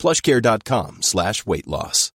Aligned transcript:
plushcare.com 0.00 0.98
slash 1.00 1.46
weight 1.46 1.66
loss. 1.66 2.10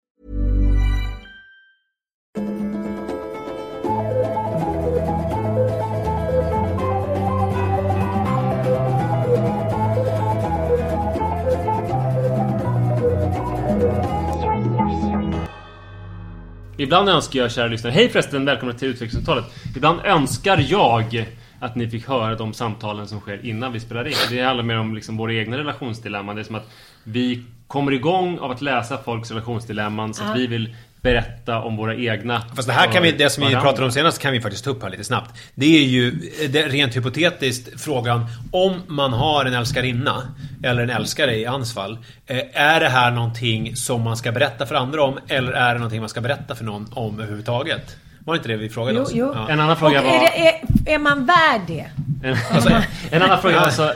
Ibland 16.83 17.09
önskar 17.09 17.41
jag, 17.41 17.53
kära 17.53 17.67
lyssnare, 17.67 17.93
hej 17.93 18.09
förresten, 18.09 18.45
välkomna 18.45 18.75
till 18.75 18.89
utvecklingssamtalet. 18.89 19.45
Ibland 19.77 20.01
önskar 20.05 20.67
jag 20.69 21.27
att 21.61 21.77
ni 21.77 21.91
fick 21.91 22.09
höra 22.09 22.35
de 22.35 22.55
samtalen 22.55 23.09
som 23.09 23.21
sker 23.21 23.47
innan 23.47 23.73
vi 23.73 23.81
spelar 23.81 24.07
in. 24.09 24.15
Det 24.31 24.43
handlar 24.43 24.65
mer 24.65 24.79
om 24.79 24.95
liksom 24.95 25.17
våra 25.17 25.35
egna 25.35 25.59
relationsdilemman. 25.59 26.37
Det 26.37 26.43
är 26.43 26.45
som 26.45 26.55
att 26.55 26.71
vi 27.05 27.45
kommer 27.73 27.93
igång 27.93 28.39
av 28.39 28.51
att 28.51 28.61
läsa 28.63 28.99
folks 29.05 29.31
relationsdilemman 29.31 30.15
så 30.15 30.25
att 30.25 30.37
vi 30.37 30.47
vill 30.47 30.77
berätta 31.01 31.59
om 31.63 31.77
våra 31.77 31.95
egna. 31.97 32.43
Fast 32.57 32.69
det 32.69 32.75
här 32.75 32.87
kan 32.93 33.03
vi, 33.03 33.13
det 33.13 33.31
som 33.31 33.41
vi 33.41 33.47
varandra. 33.53 33.61
pratade 33.71 33.85
om 33.87 33.93
senast 33.93 34.19
kan 34.23 34.33
vi 34.33 34.41
faktiskt 34.41 34.65
ta 34.65 34.71
upp 34.71 34.83
här 34.83 34.91
lite 34.91 35.05
snabbt. 35.05 35.41
Det 35.55 35.67
är 35.79 35.85
ju 35.85 36.11
det, 36.49 36.63
rent 36.69 36.97
hypotetiskt 36.97 37.81
frågan 37.81 38.27
om 38.51 38.83
man 38.87 39.13
har 39.13 39.45
en 39.45 39.55
älskarinna 39.55 40.23
eller 40.65 40.83
en 40.83 40.91
älskare 40.91 41.37
i 41.37 41.45
hans 41.45 41.75
fall. 41.75 41.99
eh, 42.27 42.37
Är 42.53 42.81
det 42.81 42.89
här 42.89 43.11
någonting 43.11 43.77
som 43.77 44.03
man 44.03 44.17
ska 44.17 44.33
berätta 44.33 44.67
för 44.67 44.75
andra 44.75 45.03
om 45.03 45.19
eller 45.29 45.53
är 45.53 45.69
det 45.73 45.79
någonting 45.79 46.01
man 46.01 46.09
ska 46.09 46.21
berätta 46.21 46.55
för 46.55 46.65
någon 46.65 46.87
om 46.93 47.21
överhuvudtaget? 47.21 47.97
Var 48.25 48.35
det 48.35 48.39
inte 48.39 48.49
det 48.49 48.57
vi 48.57 48.69
frågade 48.69 48.99
Jo, 48.99 49.05
oss? 49.05 49.11
jo. 49.15 49.33
Ja. 49.35 49.49
En 49.51 49.61
annan 49.61 49.73
Och 49.73 49.79
fråga 49.79 49.99
är, 49.99 50.05
var... 50.05 50.11
det, 50.11 50.49
är, 50.49 50.95
är 50.95 50.99
man 50.99 51.27
värd 51.27 51.61
det? 51.67 51.87
En, 52.25 52.37
Alltså, 52.53 52.71
en 53.11 53.23
annan 53.23 53.43
fråga 53.43 53.61
var 53.61 53.71
så... 53.71 53.93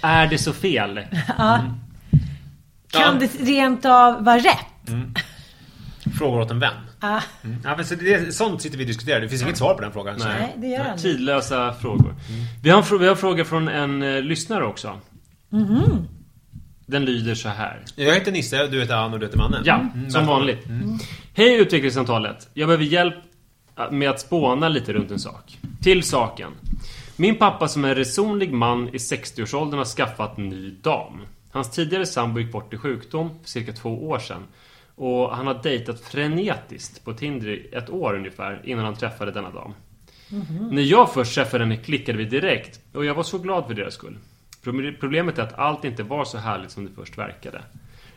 Är 0.00 0.26
det 0.26 0.38
så 0.38 0.52
fel? 0.52 1.00
Kan 2.92 3.02
Ja. 3.20 3.26
det 3.26 3.44
rent 3.52 3.84
av 3.84 4.24
vara 4.24 4.38
rätt? 4.38 4.94
Frågor 6.18 6.40
åt 6.40 6.50
en 6.50 6.58
vän. 6.58 6.74
Ah, 7.00 7.20
Ja, 7.64 7.76
men 7.76 7.84
så 7.84 7.94
det, 7.94 8.34
sånt 8.34 8.62
sitter 8.62 8.78
vi 8.78 8.84
och 8.84 8.88
diskuterar. 8.88 9.20
Det 9.20 9.28
finns 9.28 9.42
inget 9.42 9.56
svar 9.56 9.74
på 9.74 9.80
den 9.80 9.92
frågan. 9.92 10.20
så- 10.20 10.28
nej, 10.28 10.54
det 10.56 10.66
gör 10.66 10.90
inte. 10.90 11.02
Tidlösa 11.02 11.74
frågor. 11.74 12.14
Vi 12.62 12.70
har, 12.70 12.92
en 12.92 12.98
vi 12.98 13.06
har 13.08 13.14
frågor 13.14 13.44
från 13.44 13.68
en 13.68 14.02
eh, 14.02 14.22
lyssnare 14.22 14.64
också. 14.64 15.00
Den 16.86 17.04
lyder 17.04 17.34
så 17.34 17.48
här. 17.48 17.82
Jag 17.96 18.14
heter 18.14 18.32
Nisse, 18.32 18.66
du 18.66 18.80
heter 18.80 18.94
Ann 18.94 19.12
och 19.12 19.20
du 19.20 19.26
heter 19.26 19.38
Manne. 19.38 19.60
Ja, 19.64 19.80
Mm, 19.94 20.10
som 20.10 20.26
vanligt. 20.26 20.64
Hej 21.34 21.54
utvecklingssamtalet. 21.56 22.48
Jag 22.54 22.68
behöver 22.68 22.84
hjälp 22.84 23.14
med 23.90 24.10
att 24.10 24.20
spåna 24.20 24.68
lite 24.68 24.92
runt 24.92 25.10
en 25.10 25.18
sak. 25.18 25.58
Till 25.82 26.02
saken. 26.02 26.50
Min 27.16 27.36
pappa 27.36 27.68
som 27.68 27.84
är 27.84 27.88
en 27.88 27.94
resonlig 27.94 28.52
man 28.52 28.88
i 28.88 28.96
60-årsåldern 28.98 29.78
har 29.78 29.84
skaffat 29.84 30.38
en 30.38 30.48
ny 30.48 30.70
dam. 30.70 31.20
Hans 31.52 31.70
tidigare 31.70 32.06
sambo 32.06 32.40
gick 32.40 32.52
bort 32.52 32.74
i 32.74 32.78
sjukdom 32.78 33.30
för 33.42 33.48
cirka 33.48 33.72
två 33.72 34.08
år 34.08 34.18
sedan. 34.18 34.42
Och 34.94 35.36
han 35.36 35.46
har 35.46 35.62
dejtat 35.62 36.00
frenetiskt 36.00 37.04
på 37.04 37.12
Tinder 37.14 37.48
i 37.48 37.68
ett 37.72 37.90
år 37.90 38.14
ungefär 38.14 38.60
innan 38.64 38.84
han 38.84 38.94
träffade 38.96 39.30
denna 39.32 39.50
dam. 39.50 39.72
När 40.70 40.82
jag 40.82 41.12
först 41.12 41.34
träffade 41.34 41.64
henne 41.64 41.76
klickade 41.76 42.18
vi 42.18 42.24
direkt 42.24 42.80
och 42.92 43.04
jag 43.04 43.14
var 43.14 43.22
så 43.22 43.38
glad 43.38 43.66
för 43.66 43.74
deras 43.74 43.94
skull. 43.94 44.18
Pro- 44.62 44.92
Problemet 45.00 45.38
är 45.38 45.42
att 45.42 45.58
allt 45.58 45.84
inte 45.84 46.02
var 46.02 46.24
så 46.24 46.38
härligt 46.38 46.70
som 46.70 46.84
det 46.84 46.90
först 46.94 47.18
verkade. 47.18 47.62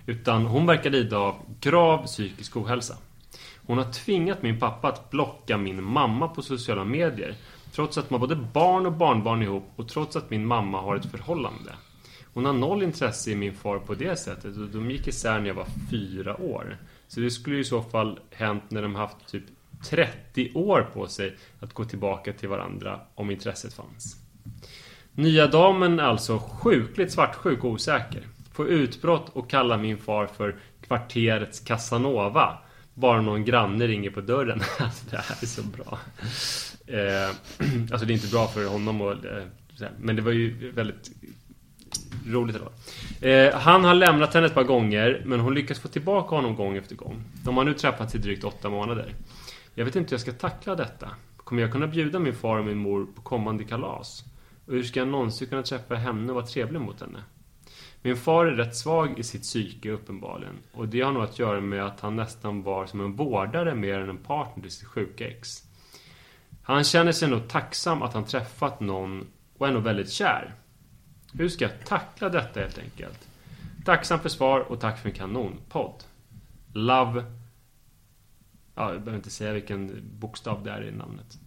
Utan 0.05 0.45
hon 0.45 0.65
verkar 0.65 0.89
lida 0.89 1.17
av 1.17 1.35
grav 1.61 2.05
psykisk 2.05 2.57
ohälsa. 2.57 2.97
Hon 3.65 3.77
har 3.77 3.91
tvingat 3.91 4.41
min 4.41 4.59
pappa 4.59 4.87
att 4.87 5.09
blocka 5.11 5.57
min 5.57 5.83
mamma 5.83 6.27
på 6.27 6.41
sociala 6.41 6.83
medier. 6.83 7.35
Trots 7.71 7.97
att 7.97 8.09
man 8.09 8.19
både 8.19 8.35
barn 8.35 8.85
och 8.85 8.91
barnbarn 8.93 9.41
ihop 9.43 9.71
och 9.75 9.87
trots 9.89 10.15
att 10.15 10.29
min 10.29 10.45
mamma 10.45 10.81
har 10.81 10.95
ett 10.95 11.11
förhållande. 11.11 11.71
Hon 12.35 12.45
har 12.45 12.53
noll 12.53 12.83
intresse 12.83 13.31
i 13.31 13.35
min 13.35 13.53
far 13.53 13.79
på 13.79 13.93
det 13.93 14.15
sättet 14.15 14.57
och 14.57 14.67
de 14.67 14.91
gick 14.91 15.07
isär 15.07 15.39
när 15.39 15.47
jag 15.47 15.53
var 15.53 15.67
fyra 15.91 16.41
år. 16.41 16.77
Så 17.07 17.19
det 17.19 17.31
skulle 17.31 17.55
ju 17.55 17.61
i 17.61 17.65
så 17.65 17.81
fall 17.81 18.19
hänt 18.31 18.63
när 18.69 18.81
de 18.81 18.95
haft 18.95 19.27
typ 19.27 19.43
30 19.89 20.51
år 20.53 20.81
på 20.93 21.07
sig 21.07 21.35
att 21.59 21.73
gå 21.73 21.85
tillbaka 21.85 22.33
till 22.33 22.49
varandra 22.49 22.99
om 23.15 23.31
intresset 23.31 23.73
fanns. 23.73 24.15
Nya 25.11 25.47
damen 25.47 25.99
är 25.99 26.03
alltså 26.03 26.39
sjukligt 26.39 27.11
svartsjuk 27.11 27.63
och 27.63 27.71
osäker. 27.71 28.27
Får 28.53 28.67
utbrott 28.67 29.29
och 29.33 29.49
kallar 29.49 29.77
min 29.77 29.97
far 29.97 30.27
för 30.27 30.55
kvarterets 30.87 31.59
Casanova. 31.59 32.57
Bara 32.93 33.21
någon 33.21 33.45
granne 33.45 33.87
ringer 33.87 34.09
på 34.09 34.21
dörren. 34.21 34.61
Alltså 34.79 35.05
det 35.09 35.17
här 35.17 35.37
är 35.41 35.45
så 35.45 35.63
bra. 35.63 35.99
Eh, 36.87 37.35
alltså 37.91 38.05
det 38.05 38.13
är 38.13 38.15
inte 38.15 38.31
bra 38.31 38.47
för 38.47 38.67
honom 38.67 39.01
och, 39.01 39.25
eh, 39.25 39.43
Men 39.99 40.15
det 40.15 40.21
var 40.21 40.31
ju 40.31 40.71
väldigt 40.71 41.11
roligt 42.25 42.55
ändå. 42.55 42.71
Eh, 43.27 43.53
han 43.53 43.83
har 43.83 43.93
lämnat 43.93 44.33
henne 44.33 44.45
ett 44.45 44.53
par 44.53 44.63
gånger 44.63 45.21
men 45.25 45.39
hon 45.39 45.53
lyckas 45.53 45.79
få 45.79 45.87
tillbaka 45.87 46.35
honom 46.35 46.55
gång 46.55 46.77
efter 46.77 46.95
gång. 46.95 47.23
De 47.43 47.57
har 47.57 47.63
nu 47.63 47.73
träffats 47.73 48.15
i 48.15 48.17
drygt 48.17 48.43
åtta 48.43 48.69
månader. 48.69 49.13
Jag 49.73 49.85
vet 49.85 49.95
inte 49.95 50.09
hur 50.09 50.13
jag 50.13 50.21
ska 50.21 50.31
tackla 50.31 50.75
detta. 50.75 51.09
Kommer 51.37 51.61
jag 51.61 51.71
kunna 51.71 51.87
bjuda 51.87 52.19
min 52.19 52.35
far 52.35 52.57
och 52.57 52.65
min 52.65 52.77
mor 52.77 53.07
på 53.15 53.21
kommande 53.21 53.63
kalas? 53.63 54.23
Och 54.65 54.73
hur 54.73 54.83
ska 54.83 54.99
jag 54.99 55.07
någonsin 55.07 55.47
kunna 55.47 55.63
träffa 55.63 55.95
henne 55.95 56.31
och 56.31 56.35
vara 56.35 56.45
trevlig 56.45 56.81
mot 56.81 57.01
henne? 57.01 57.19
Min 58.01 58.17
far 58.17 58.45
är 58.45 58.51
rätt 58.51 58.75
svag 58.75 59.19
i 59.19 59.23
sitt 59.23 59.41
psyke 59.41 59.91
uppenbarligen. 59.91 60.55
Och 60.73 60.87
det 60.87 61.01
har 61.01 61.11
nog 61.11 61.23
att 61.23 61.39
göra 61.39 61.61
med 61.61 61.85
att 61.85 61.99
han 61.99 62.15
nästan 62.15 62.63
var 62.63 62.85
som 62.85 63.01
en 63.01 63.15
vårdare 63.15 63.75
mer 63.75 63.99
än 63.99 64.09
en 64.09 64.17
partner 64.17 64.61
till 64.63 64.71
sitt 64.71 64.87
sjuka 64.87 65.27
ex. 65.27 65.63
Han 66.63 66.83
känner 66.83 67.11
sig 67.11 67.29
nog 67.29 67.47
tacksam 67.47 68.01
att 68.01 68.13
han 68.13 68.25
träffat 68.25 68.79
någon 68.79 69.27
och 69.57 69.67
är 69.67 69.71
nog 69.71 69.83
väldigt 69.83 70.11
kär. 70.11 70.53
Hur 71.37 71.49
ska 71.49 71.65
jag 71.65 71.85
tackla 71.85 72.29
detta 72.29 72.59
helt 72.59 72.79
enkelt? 72.79 73.27
Tacksam 73.85 74.19
för 74.19 74.29
svar 74.29 74.59
och 74.59 74.79
tack 74.79 74.99
för 74.99 75.09
en 75.09 75.15
kanonpodd. 75.15 76.03
Love... 76.73 77.23
Ja, 78.75 78.93
jag 78.93 79.01
behöver 79.01 79.15
inte 79.15 79.29
säga 79.29 79.53
vilken 79.53 80.01
bokstav 80.19 80.63
det 80.63 80.71
är 80.71 80.83
i 80.83 80.91
namnet. 80.91 81.37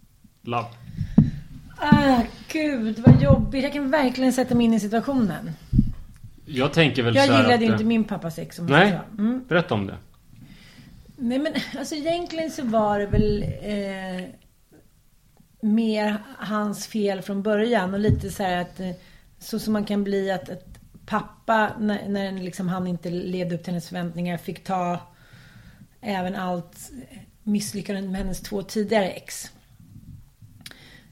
Love. 0.41 0.67
ah, 1.77 2.21
gud 2.47 2.99
vad 2.99 3.21
jobbigt. 3.21 3.63
Jag 3.63 3.73
kan 3.73 3.91
verkligen 3.91 4.33
sätta 4.33 4.55
mig 4.55 4.65
in 4.65 4.73
i 4.73 4.79
situationen. 4.79 5.51
Jag 6.45 6.73
tänker 6.73 7.03
väl 7.03 7.15
Jag 7.15 7.27
så 7.27 7.33
här 7.33 7.39
gillade 7.39 7.55
att, 7.55 7.61
ju 7.61 7.65
eh, 7.65 7.71
inte 7.71 7.83
min 7.83 8.03
pappas 8.03 8.39
ex 8.39 8.55
som 8.55 8.65
Nej. 8.65 8.99
Mm. 9.17 9.43
berätta 9.47 9.73
om 9.73 9.87
det. 9.87 9.97
Nej 11.17 11.39
men 11.39 11.53
alltså 11.79 11.95
egentligen 11.95 12.51
så 12.51 12.63
var 12.63 12.99
det 12.99 13.05
väl 13.05 13.43
eh, 13.43 14.29
mer 15.61 16.17
hans 16.37 16.87
fel 16.87 17.21
från 17.21 17.43
början 17.43 17.93
och 17.93 17.99
lite 17.99 18.29
så 18.29 18.43
här 18.43 18.61
att 18.61 18.79
eh, 18.79 18.91
så 19.39 19.59
som 19.59 19.73
man 19.73 19.85
kan 19.85 20.03
bli 20.03 20.31
att, 20.31 20.49
att 20.49 20.65
pappa 21.05 21.71
när, 21.79 22.09
när 22.09 22.31
liksom 22.31 22.67
han 22.67 22.87
inte 22.87 23.09
levde 23.09 23.55
upp 23.55 23.63
till 23.63 23.73
hennes 23.73 23.87
förväntningar 23.87 24.37
fick 24.37 24.63
ta 24.63 24.99
även 26.01 26.35
allt 26.35 26.91
misslyckande 27.43 28.01
med 28.01 28.17
hennes 28.17 28.41
två 28.41 28.63
tidigare 28.63 29.09
ex. 29.09 29.51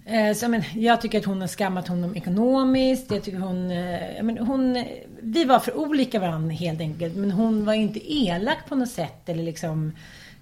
Eh, 0.06 0.34
så, 0.34 0.48
men, 0.48 0.64
jag 0.76 1.02
tycker 1.02 1.20
att 1.20 1.26
hon 1.26 1.42
har 1.42 1.48
skammat 1.48 1.88
honom 1.88 2.16
ekonomiskt. 2.16 3.12
Jag 3.12 3.24
tycker 3.24 3.40
hon, 3.40 3.72
eh, 3.72 4.24
men, 4.24 4.38
hon... 4.38 4.86
Vi 5.22 5.46
var 5.46 5.60
för 5.60 5.78
olika 5.78 6.20
varandra 6.20 6.56
helt 6.56 6.80
enkelt. 6.80 7.16
Men 7.16 7.32
hon 7.32 7.66
var 7.66 7.74
inte 7.74 8.14
elak 8.14 8.58
på 8.68 8.76
något 8.76 8.90
sätt. 8.90 9.30
Eller 9.30 9.44
liksom... 9.44 9.92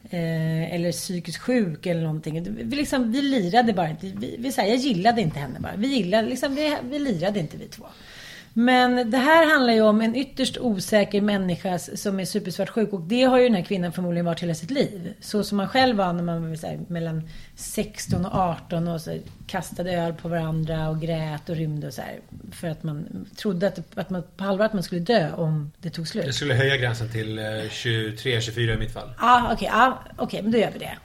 Eh, 0.09 0.73
eller 0.73 0.91
psykiskt 0.91 1.41
sjuk 1.41 1.85
eller 1.85 2.01
någonting. 2.01 2.43
Vi, 2.69 2.75
liksom, 2.75 3.11
vi 3.11 3.21
lirade 3.21 3.73
bara 3.73 3.89
inte. 3.89 4.07
Vi, 4.07 4.35
vi, 4.39 4.51
så 4.51 4.61
här, 4.61 4.67
jag 4.67 4.77
gillade 4.77 5.21
inte 5.21 5.39
henne 5.39 5.59
bara. 5.59 5.73
Vi, 5.75 5.87
gillade, 5.87 6.27
liksom, 6.27 6.55
vi, 6.55 6.77
vi 6.83 6.99
lirade 6.99 7.39
inte 7.39 7.57
vi 7.57 7.67
två. 7.67 7.85
Men 8.57 9.11
det 9.11 9.17
här 9.17 9.51
handlar 9.53 9.73
ju 9.73 9.81
om 9.81 10.01
en 10.01 10.15
ytterst 10.15 10.57
osäker 10.57 11.21
människa 11.21 11.79
som 11.79 12.19
är 12.19 12.25
supersvartsjuk. 12.25 12.93
Och 12.93 13.01
det 13.01 13.23
har 13.23 13.37
ju 13.37 13.43
den 13.43 13.55
här 13.55 13.63
kvinnan 13.63 13.93
förmodligen 13.93 14.25
varit 14.25 14.43
hela 14.43 14.55
sitt 14.55 14.71
liv. 14.71 15.13
Så 15.19 15.43
som 15.43 15.57
man 15.57 15.67
själv 15.67 15.97
var 15.97 16.13
när 16.13 16.23
man 16.23 16.49
var 16.49 16.67
här, 16.67 16.79
mellan 16.87 17.29
16 17.55 18.25
och 18.25 18.35
18 18.35 18.87
och 18.87 19.01
så 19.01 19.11
här, 19.11 19.21
kastade 19.47 19.91
öl 19.91 20.13
på 20.13 20.29
varandra 20.29 20.89
och 20.89 21.01
grät 21.01 21.49
och 21.49 21.55
rymde 21.55 21.87
och 21.87 21.93
så 21.93 22.01
här. 22.01 22.19
För 22.51 22.67
att 22.67 22.83
man 22.83 23.25
trodde 23.37 23.67
att, 23.67 23.97
att 23.97 24.09
man, 24.09 24.23
på 24.37 24.43
allvar 24.43 24.65
att 24.65 24.73
man 24.73 24.83
skulle 24.83 25.01
dö 25.01 25.31
om 25.33 25.71
det 25.79 25.89
tog 25.89 26.07
slut. 26.07 26.25
Jag 26.25 26.35
skulle 26.35 26.53
höja 26.53 26.77
gränsen 26.77 27.11
till 27.11 27.39
eh, 27.39 27.43
23-24 27.43 28.73
i 28.73 28.77
mitt 28.77 28.93
fall. 28.93 29.09
Ja, 29.19 29.49
okej. 29.53 29.69
ja, 29.71 29.99
okej, 30.17 30.41
men 30.41 30.51
då 30.51 30.57
gör 30.57 30.71
vi 30.71 30.79
det. 30.79 30.97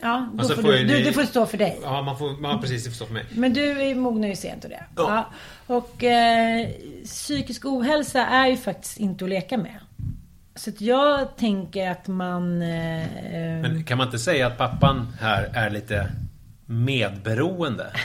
Ja, 0.00 0.28
då 0.34 0.38
Alltså, 0.40 0.54
får 0.62 0.72
du, 0.72 0.84
du, 0.84 1.02
det 1.04 1.12
får 1.12 1.22
stå 1.22 1.46
för 1.46 1.58
dig. 1.58 1.78
Ja, 1.82 2.02
man 2.02 2.18
får, 2.18 2.40
man, 2.40 2.60
precis, 2.60 2.84
det 2.84 2.90
får 2.90 2.94
stå 2.96 3.06
för 3.06 3.14
mig. 3.14 3.24
Men 3.30 3.52
du 3.52 3.82
är 3.82 3.94
mognar 3.94 4.28
ju 4.28 4.36
sent 4.36 4.64
och 4.64 4.70
det. 4.70 4.84
Ja. 4.96 5.26
Ja. 5.66 5.74
Och 5.74 6.04
eh, 6.04 6.68
psykisk 7.04 7.64
ohälsa 7.66 8.26
är 8.26 8.46
ju 8.46 8.56
faktiskt 8.56 8.98
inte 8.98 9.24
att 9.24 9.30
leka 9.30 9.56
med. 9.58 9.76
Så 10.54 10.70
att 10.70 10.80
jag 10.80 11.36
tänker 11.36 11.90
att 11.90 12.06
man... 12.08 12.62
Eh, 12.62 13.06
Men 13.62 13.84
kan 13.84 13.98
man 13.98 14.06
inte 14.06 14.18
säga 14.18 14.46
att 14.46 14.58
pappan 14.58 15.08
här 15.20 15.50
är 15.54 15.70
lite 15.70 16.10
medberoende? 16.66 17.86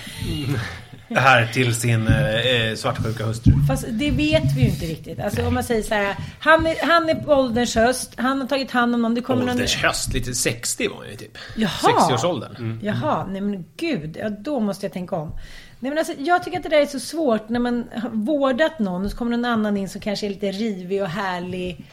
Här 1.09 1.47
till 1.53 1.75
sin 1.75 2.07
eh, 2.07 2.75
svartsjuka 2.75 3.25
hustru. 3.25 3.53
Fast 3.67 3.85
det 3.89 4.11
vet 4.11 4.55
vi 4.57 4.61
ju 4.61 4.69
inte 4.69 4.85
riktigt. 4.85 5.19
Alltså 5.19 5.47
om 5.47 5.53
man 5.53 5.63
säger 5.63 5.83
så 5.83 5.93
här. 5.93 6.15
Han 6.39 6.65
är, 6.65 6.85
han 6.85 7.09
är 7.09 7.15
på 7.15 7.33
ålderns 7.33 7.75
höst. 7.75 8.13
Han 8.17 8.41
har 8.41 8.47
tagit 8.47 8.71
hand 8.71 8.95
om 8.95 9.01
någon. 9.01 9.15
Det 9.15 9.21
kommer 9.21 9.41
någon... 9.41 9.55
Ålders 9.55 9.75
höst, 9.75 10.13
lite 10.13 10.33
60 10.33 10.87
var 10.87 10.97
han 10.97 11.09
ju 11.09 11.15
typ. 11.15 11.37
Jaha. 11.55 12.09
60-årsåldern. 12.09 12.79
Jaha, 12.83 13.25
nej 13.29 13.41
men 13.41 13.65
gud. 13.77 14.17
Ja, 14.21 14.29
då 14.29 14.59
måste 14.59 14.85
jag 14.85 14.93
tänka 14.93 15.15
om. 15.15 15.31
Nej 15.79 15.91
men 15.91 15.97
alltså, 15.97 16.13
jag 16.17 16.43
tycker 16.43 16.57
att 16.57 16.63
det 16.63 16.69
där 16.69 16.81
är 16.81 16.85
så 16.85 16.99
svårt 16.99 17.49
när 17.49 17.59
man 17.59 17.85
har 17.93 18.09
vårdat 18.09 18.79
någon 18.79 19.05
och 19.05 19.11
så 19.11 19.17
kommer 19.17 19.31
någon 19.31 19.45
annan 19.45 19.77
in 19.77 19.89
som 19.89 20.01
kanske 20.01 20.25
är 20.25 20.29
lite 20.29 20.51
rivig 20.51 21.01
och 21.01 21.09
härlig. 21.09 21.85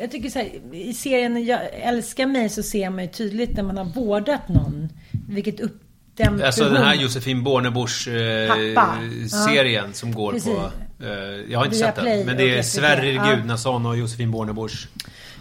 Jag 0.00 0.10
tycker 0.10 0.30
så 0.30 0.38
här, 0.38 0.74
i 0.74 0.94
serien 0.94 1.44
Jag 1.46 1.60
älskar 1.72 2.26
mig 2.26 2.48
så 2.48 2.62
ser 2.62 2.90
man 2.90 3.04
ju 3.04 3.10
tydligt 3.10 3.56
när 3.56 3.62
man 3.62 3.78
har 3.78 3.84
vårdat 3.84 4.48
någon. 4.48 4.88
Vilket 5.28 5.60
uppdämt 6.20 6.42
Alltså 6.42 6.64
den 6.64 6.82
här 6.82 6.94
Josefin 6.94 7.42
Bornebusch 7.42 8.08
eh, 8.08 8.52
som 9.92 10.14
går 10.14 10.32
Precis. 10.32 10.54
på... 10.54 10.70
Eh, 11.04 11.10
jag 11.48 11.58
har 11.58 11.64
inte 11.64 11.76
Via 11.76 11.86
sett 11.86 11.96
den. 11.96 12.26
Men 12.26 12.36
det 12.36 12.58
är 12.58 12.62
SVT. 12.62 12.80
Sverrir 12.80 13.14
Ja. 13.14 13.34
Gudnason 13.34 13.86
och 13.86 13.96
Josefin 13.96 14.30
Bornebusch. 14.30 14.88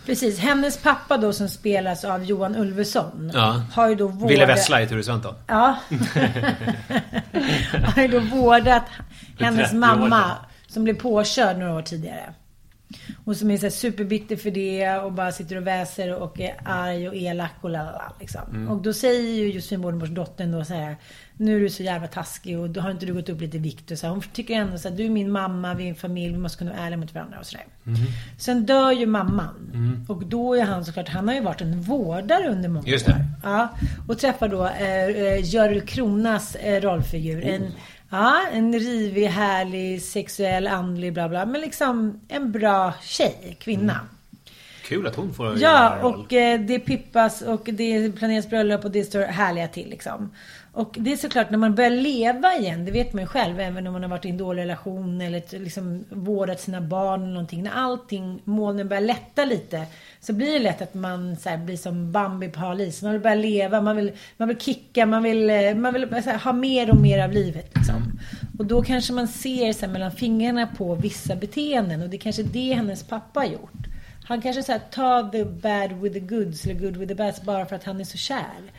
Precis. 0.06 0.40
Hennes 0.40 0.78
pappa 0.78 1.18
då 1.18 1.34
som 1.34 1.50
spelas 1.50 2.06
av 2.06 2.24
Johan 2.24 2.56
Ulveson. 2.56 3.32
Ja. 3.34 3.62
Har 3.74 3.90
ju 3.90 3.96
då 3.96 4.08
vårdat... 4.08 4.32
Ville 4.32 4.46
Vessla 4.46 4.82
i 4.82 4.88
Ture 4.88 5.04
Sventon. 5.04 5.36
Ja. 5.48 5.78
har 7.96 8.02
ju 8.02 8.08
då 8.08 8.20
vårdat 8.20 8.84
hennes 9.40 9.72
30 9.72 9.76
år 9.76 9.80
mamma. 9.80 10.32
Som 10.68 10.84
blev 10.84 10.94
påkörd 10.94 11.58
några 11.58 11.74
år 11.74 11.82
tidigare. 11.82 12.34
Och 13.26 13.38
som 13.38 13.52
är 13.52 13.58
så 13.58 13.70
superbitter 13.70 14.36
för 14.36 14.52
det 14.52 14.98
och 14.98 15.12
bara 15.14 15.32
sitter 15.32 15.56
och 15.56 15.68
väser 15.68 16.22
och 16.22 16.40
är 16.40 16.56
arg 16.66 17.08
och 17.08 17.16
elak 17.16 17.52
och 17.62 17.70
lalala 17.70 18.14
liksom. 18.20 18.42
Mm. 18.50 18.70
Och 18.70 18.82
då 18.82 18.94
säger 18.94 19.34
ju 19.34 19.52
Josefin 19.52 19.82
Bornebusch 19.82 20.10
dottern 20.10 20.52
då 20.52 20.64
så 20.64 20.74
här. 20.74 20.96
Nu 21.40 21.56
är 21.56 21.60
du 21.60 21.70
så 21.70 21.84
jävla 21.84 22.08
taskig 22.08 22.60
och 22.60 22.70
då 22.70 22.82
har 22.82 22.92
inte 22.92 23.06
du 23.06 23.14
gått 23.14 23.30
upp 23.30 23.42
lite 23.42 23.58
i 23.58 23.60
vikt 23.60 23.92
och 23.92 23.98
så 23.98 24.06
här. 24.08 24.14
Hon 24.14 24.22
tycker 24.34 24.54
ändå 24.54 24.78
så 24.78 24.90
här, 24.90 24.96
du 24.96 25.06
är 25.06 25.10
min 25.10 25.32
mamma, 25.32 25.74
vi 25.74 25.86
är 25.86 25.90
en 25.90 25.96
familj, 25.96 26.34
vi 26.34 26.40
måste 26.40 26.58
kunna 26.58 26.72
vara 26.72 26.82
ärliga 26.82 26.98
mot 26.98 27.14
varandra 27.14 27.40
och 27.40 27.46
sådär. 27.46 27.66
Mm. 27.86 28.00
Sen 28.38 28.66
dör 28.66 28.92
ju 28.92 29.06
mamman. 29.06 30.06
Och 30.08 30.26
då 30.26 30.54
är 30.54 30.64
han 30.64 30.86
såklart, 30.86 31.10
han 31.10 31.28
har 31.28 31.36
ju 31.36 31.42
varit 31.42 31.62
en 31.62 31.82
vårdare 31.82 32.48
under 32.50 32.70
många 32.70 32.88
Just 32.88 33.06
det. 33.06 33.12
år. 33.12 33.26
Ja, 33.44 33.70
och 34.08 34.20
träffar 34.20 34.48
då 34.48 34.66
eh, 34.66 35.06
eh, 35.06 35.54
Görel 35.54 35.82
Kronas 35.82 36.56
eh, 36.56 36.82
rollfigur. 36.82 37.42
Oh. 37.42 37.54
En, 37.54 37.72
ja, 38.10 38.48
en 38.52 38.74
rivig, 38.80 39.28
härlig, 39.28 40.02
sexuell, 40.02 40.68
andlig, 40.68 41.14
bla 41.14 41.30
bla. 41.30 41.46
Men 41.46 41.62
liksom 41.62 42.20
en 42.28 42.52
bra 42.52 42.94
tjej, 43.02 43.58
kvinna. 43.60 44.00
Kul 44.88 45.08
att 45.08 45.16
hon 45.16 45.34
får 45.34 45.58
Ja, 45.60 45.96
en 45.96 46.02
roll. 46.02 46.16
och 46.16 46.34
eh, 46.34 46.60
det 46.60 46.80
pippas 46.80 47.42
och 47.42 47.70
det 47.74 48.12
planeras 48.12 48.50
bröllop 48.50 48.86
och 48.86 48.92
det 48.92 49.04
står 49.04 49.22
härliga 49.22 49.68
till 49.68 49.90
liksom. 49.90 50.32
Och 50.78 50.96
det 51.00 51.12
är 51.12 51.18
såklart 51.18 51.50
när 51.50 51.58
man 51.58 51.76
börjar 51.76 51.90
leva 51.90 52.56
igen, 52.56 52.86
det 52.86 52.92
vet 52.92 53.14
man 53.14 53.24
ju 53.24 53.28
själv, 53.28 53.60
även 53.60 53.88
om 53.88 53.94
man 53.94 54.02
har 54.02 54.10
varit 54.10 54.26
i 54.26 54.30
en 54.30 54.38
dålig 54.38 54.62
relation 54.62 55.22
eller 55.22 55.60
liksom 55.60 56.06
vårdat 56.10 56.60
sina 56.62 56.82
barn 56.82 57.22
eller 57.22 57.34
någonting. 57.34 57.64
När 57.64 57.72
allting, 57.72 58.42
molnen 58.44 58.88
börjar 58.88 59.02
lätta 59.02 59.46
lite, 59.46 59.86
så 60.20 60.34
blir 60.34 60.54
det 60.54 60.60
lätt 60.60 60.82
att 60.82 60.94
man 60.94 61.36
så 61.38 61.50
här, 61.50 61.58
blir 61.58 61.78
som 61.78 62.12
Bambi 62.12 62.50
på 62.50 62.60
hal 62.60 62.82
is. 62.82 63.02
Man 63.02 63.12
vill 63.12 63.22
börja 63.22 63.36
leva, 63.36 63.82
man 63.82 63.96
vill, 63.96 64.12
man 64.38 64.48
vill 64.48 64.60
kicka, 64.60 65.06
man 65.06 65.24
vill, 65.24 65.50
eh, 65.50 65.76
man 65.76 65.94
vill 65.94 66.08
här, 66.12 66.38
ha 66.38 66.54
mer 66.54 66.90
och 66.90 67.02
mer 67.02 67.24
av 67.24 67.32
livet. 67.32 67.72
Liksom. 67.76 68.20
Och 68.60 68.66
då 68.66 68.82
kanske 68.82 69.14
man 69.14 69.28
ser 69.28 69.74
så 69.74 69.86
här, 69.86 69.94
mellan 69.94 70.12
fingrarna 70.12 70.68
på 70.68 70.96
vissa 70.96 71.36
beteenden 71.36 72.02
och 72.02 72.10
det 72.10 72.18
är 72.18 72.20
kanske 72.22 72.44
det 72.44 72.74
hennes 72.74 73.04
pappa 73.04 73.40
har 73.40 73.48
gjort. 73.48 73.87
Han 74.28 74.42
kanske 74.42 74.64
så 74.64 74.72
här, 74.72 74.80
tar 74.80 75.32
the 75.32 75.46
bad 75.46 76.02
with 76.02 76.14
the 76.14 76.20
goods 76.20 76.66
eller 76.66 76.76
good 76.76 76.98
with 76.98 77.10
the 77.10 77.16
bad 77.16 77.34
bara 77.46 77.66
för 77.66 77.76
att 77.76 77.84
han 77.84 78.00
är 78.00 78.04
så 78.04 78.18
kär. 78.18 78.72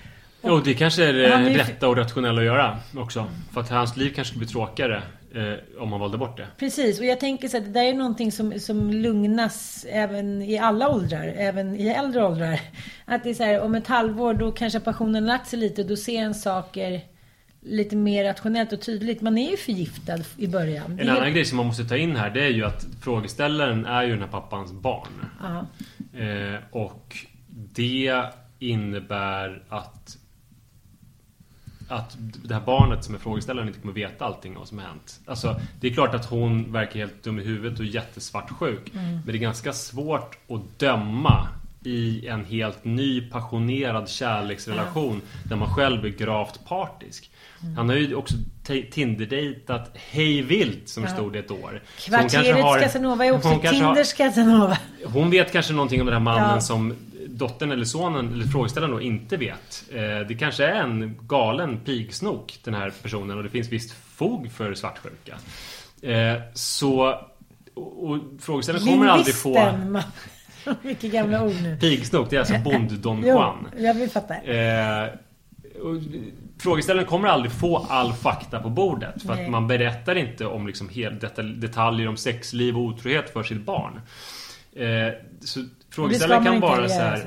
Och 0.42 0.64
det 0.64 0.74
kanske 0.74 1.04
är 1.04 1.12
det 1.12 1.26
är 1.26 1.50
ju- 1.50 1.58
rätta 1.58 1.88
och 1.88 1.96
rationella 1.96 2.40
att 2.40 2.46
göra 2.46 2.78
också. 2.96 3.26
För 3.52 3.60
att 3.60 3.70
hans 3.70 3.96
liv 3.96 4.12
kanske 4.14 4.24
skulle 4.34 4.44
bli 4.44 4.52
tråkigare 4.52 5.02
eh, 5.34 5.82
om 5.82 5.92
han 5.92 6.00
valde 6.00 6.18
bort 6.18 6.36
det. 6.36 6.46
Precis, 6.58 6.98
och 7.00 7.04
jag 7.04 7.20
tänker 7.20 7.48
så 7.48 7.56
att 7.56 7.64
det 7.64 7.70
där 7.70 7.84
är 7.84 7.94
någonting 7.94 8.32
som, 8.32 8.60
som 8.60 8.90
lugnas 8.90 9.86
även 9.90 10.42
i 10.42 10.58
alla 10.58 10.88
åldrar, 10.88 11.34
även 11.36 11.76
i 11.76 11.88
äldre 11.88 12.24
åldrar. 12.24 12.60
Att 13.04 13.24
det 13.24 13.30
är 13.30 13.34
så 13.34 13.42
här, 13.44 13.60
om 13.60 13.74
ett 13.74 13.86
halvår 13.86 14.34
då 14.34 14.52
kanske 14.52 14.80
passionen 14.80 15.26
lagt 15.26 15.48
sig 15.48 15.58
lite, 15.58 15.82
då 15.84 15.96
ser 15.96 16.18
en 16.18 16.34
saker 16.34 17.00
lite 17.60 17.96
mer 17.96 18.24
rationellt 18.24 18.72
och 18.72 18.80
tydligt. 18.80 19.20
Man 19.20 19.38
är 19.38 19.50
ju 19.50 19.56
förgiftad 19.56 20.18
i 20.36 20.46
början. 20.46 20.98
En 21.00 21.08
annan 21.08 21.32
grej 21.32 21.44
som 21.44 21.56
man 21.56 21.66
måste 21.66 21.84
ta 21.84 21.96
in 21.96 22.16
här 22.16 22.30
det 22.30 22.44
är 22.44 22.50
ju 22.50 22.64
att 22.64 22.86
frågeställaren 23.00 23.86
är 23.86 24.02
ju 24.02 24.10
den 24.10 24.20
här 24.20 24.28
pappans 24.28 24.72
barn. 24.72 25.26
Eh, 26.12 26.60
och 26.70 27.16
det 27.74 28.24
innebär 28.58 29.62
att 29.68 30.18
att 31.90 32.16
det 32.18 32.54
här 32.54 32.60
barnet 32.60 33.04
som 33.04 33.14
är 33.14 33.18
frågeställaren 33.18 33.68
inte 33.68 33.80
kommer 33.80 33.94
veta 33.94 34.24
allting 34.24 34.54
vad 34.54 34.68
som 34.68 34.78
har 34.78 34.86
hänt. 34.86 35.20
Alltså, 35.26 35.60
det 35.80 35.88
är 35.88 35.94
klart 35.94 36.14
att 36.14 36.26
hon 36.26 36.72
verkar 36.72 37.00
helt 37.00 37.22
dum 37.22 37.38
i 37.38 37.42
huvudet 37.42 37.78
och 37.78 37.84
jättesvartsjuk. 37.84 38.90
Men 38.92 39.22
det 39.26 39.32
är 39.32 39.36
ganska 39.36 39.72
svårt 39.72 40.38
att 40.48 40.78
döma 40.78 41.48
i 41.84 42.26
en 42.28 42.44
helt 42.44 42.84
ny 42.84 43.20
passionerad 43.30 44.08
kärleksrelation 44.08 45.20
där 45.44 45.56
man 45.56 45.74
själv 45.74 46.04
är 46.04 46.08
gravt 46.08 46.64
partisk. 46.68 47.30
Han 47.76 47.88
har 47.88 47.96
ju 47.96 48.14
också 48.14 48.34
Tinder-dejtat 48.90 49.90
hej 49.94 50.42
vilt 50.42 50.88
som 50.88 51.06
stod 51.06 51.32
det 51.32 51.38
ett 51.38 51.50
år. 51.50 51.82
Så 51.98 52.10
hon 52.10 52.20
kanske 52.20 52.38
Kvarteret 52.38 52.62
har- 52.64 52.80
Casanova 52.80 53.24
är 53.26 53.32
också 53.32 53.48
kanske 53.48 53.68
har- 53.68 53.94
Tinders 53.94 54.12
Casanova. 54.12 54.78
hon 55.04 55.30
vet 55.30 55.52
kanske 55.52 55.72
någonting 55.72 56.00
om 56.00 56.06
den 56.06 56.14
här 56.14 56.20
mannen 56.20 56.50
Ja. 56.54 56.60
som 56.60 56.94
dottern 57.28 57.72
eller 57.72 57.84
sonen 57.84 58.32
eller 58.32 58.44
frågeställaren 58.46 58.94
då 58.94 59.00
inte 59.00 59.36
vet. 59.36 59.84
Eh, 59.92 59.98
det 60.28 60.36
kanske 60.38 60.64
är 60.66 60.80
en 60.82 61.18
galen 61.28 61.80
pigsnok 61.80 62.58
den 62.64 62.74
här 62.74 62.92
personen 63.02 63.36
och 63.36 63.42
det 63.42 63.50
finns 63.50 63.68
visst 63.68 63.94
fog 64.14 64.52
för 64.52 64.74
svartsjuka. 64.74 65.36
Eh, 66.02 66.40
så 66.54 67.20
och, 67.74 68.10
och 68.10 68.18
frågeställaren 68.40 68.86
kommer 68.86 69.06
aldrig 69.06 69.34
få... 69.34 69.54
Vilka 70.82 71.08
gamla 71.08 71.44
ord 71.44 71.54
nu. 71.62 71.76
Pigsnok, 71.80 72.30
det 72.30 72.36
är 72.36 72.40
alltså 72.40 72.54
Bond-Don 72.54 73.20
Jo, 73.22 73.26
Juan. 73.28 73.68
jag 73.78 73.94
vill 73.94 74.10
fatta. 74.10 74.34
Eh, 74.36 75.08
frågeställaren 76.60 77.08
kommer 77.08 77.28
aldrig 77.28 77.52
få 77.52 77.76
all 77.88 78.12
fakta 78.12 78.60
på 78.60 78.70
bordet. 78.70 79.22
För 79.22 79.34
Nej. 79.34 79.44
att 79.44 79.50
man 79.50 79.66
berättar 79.68 80.14
inte 80.14 80.46
om 80.46 80.66
liksom 80.66 80.88
hel, 80.88 81.12
detal- 81.18 81.54
detaljer 81.60 82.08
om 82.08 82.16
sexliv 82.16 82.76
och 82.76 82.82
otrohet 82.84 83.30
för 83.32 83.42
sitt 83.42 83.64
barn. 83.64 84.00
Eh, 84.76 85.12
så 85.40 85.64
frågeställaren 85.90 86.44
kan 86.44 86.60
bara 86.60 86.88
så 86.88 87.00
här, 87.00 87.24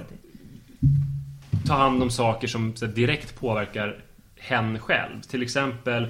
ta 1.67 1.73
hand 1.73 2.03
om 2.03 2.09
saker 2.09 2.47
som 2.47 2.73
här, 2.81 2.87
direkt 2.87 3.39
påverkar 3.39 3.97
hen 4.39 4.79
själv. 4.79 5.21
Till 5.21 5.41
exempel 5.43 6.07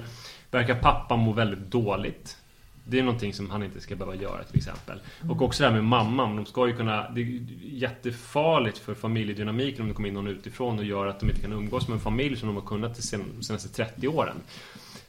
verkar 0.50 0.74
pappa 0.74 1.16
må 1.16 1.32
väldigt 1.32 1.70
dåligt. 1.70 2.36
Det 2.84 2.98
är 2.98 3.02
någonting 3.02 3.34
som 3.34 3.50
han 3.50 3.62
inte 3.62 3.80
ska 3.80 3.96
behöva 3.96 4.16
göra 4.16 4.44
till 4.44 4.56
exempel. 4.56 5.00
Och 5.28 5.42
också 5.42 5.62
det 5.62 5.68
här 5.68 5.74
med 5.74 5.84
mamman. 5.84 6.36
De 6.36 6.46
ska 6.46 6.66
ju 6.66 6.76
kunna... 6.76 7.10
Det 7.10 7.20
är 7.20 7.40
jättefarligt 7.62 8.78
för 8.78 8.94
familjedynamiken 8.94 9.82
om 9.82 9.88
det 9.88 9.94
kommer 9.94 10.08
in 10.08 10.14
någon 10.14 10.26
utifrån 10.26 10.78
och 10.78 10.84
gör 10.84 11.06
att 11.06 11.20
de 11.20 11.28
inte 11.28 11.40
kan 11.40 11.52
umgås 11.52 11.88
med 11.88 11.94
en 11.94 12.00
familj 12.00 12.36
som 12.36 12.48
de 12.48 12.56
har 12.56 12.66
kunnat 12.66 12.94
de 12.94 13.42
senaste 13.42 13.68
30 13.68 14.08
åren. 14.08 14.36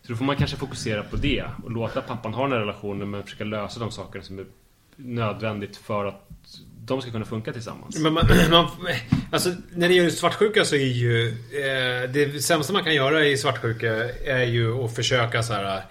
Så 0.02 0.12
då 0.12 0.16
får 0.16 0.26
man 0.26 0.36
kanske 0.36 0.58
fokusera 0.58 1.04
på 1.04 1.16
det 1.16 1.46
och 1.64 1.72
låta 1.72 2.02
pappan 2.02 2.34
ha 2.34 2.44
den 2.44 2.52
här 2.52 2.60
relationen 2.60 3.10
men 3.10 3.24
försöka 3.24 3.44
lösa 3.44 3.80
de 3.80 3.92
sakerna 3.92 4.24
som 4.24 4.40
är 4.40 4.46
nödvändigt 4.96 5.78
för 5.78 6.06
att 6.06 6.30
de 6.86 7.02
ska 7.02 7.12
kunna 7.12 7.26
funka 7.26 7.54
tillsammans. 7.54 8.00
Men 8.00 8.14
man, 8.14 8.26
man, 8.50 8.68
alltså, 9.32 9.50
när 9.72 9.88
det 9.88 9.94
gäller 9.94 10.10
svartsjuka 10.10 10.66
så 10.66 10.76
är 10.76 10.80
ju... 10.80 11.28
Eh, 11.30 12.10
det 12.10 12.44
sämsta 12.44 12.74
man 12.74 12.84
kan 12.84 12.96
göra 12.96 13.26
i 13.26 13.38
svartsjuka 13.38 13.94
är 14.26 14.44
ju 14.44 14.84
att 14.84 14.96
försöka 14.96 15.44
så 15.44 15.54
här... 15.54 15.84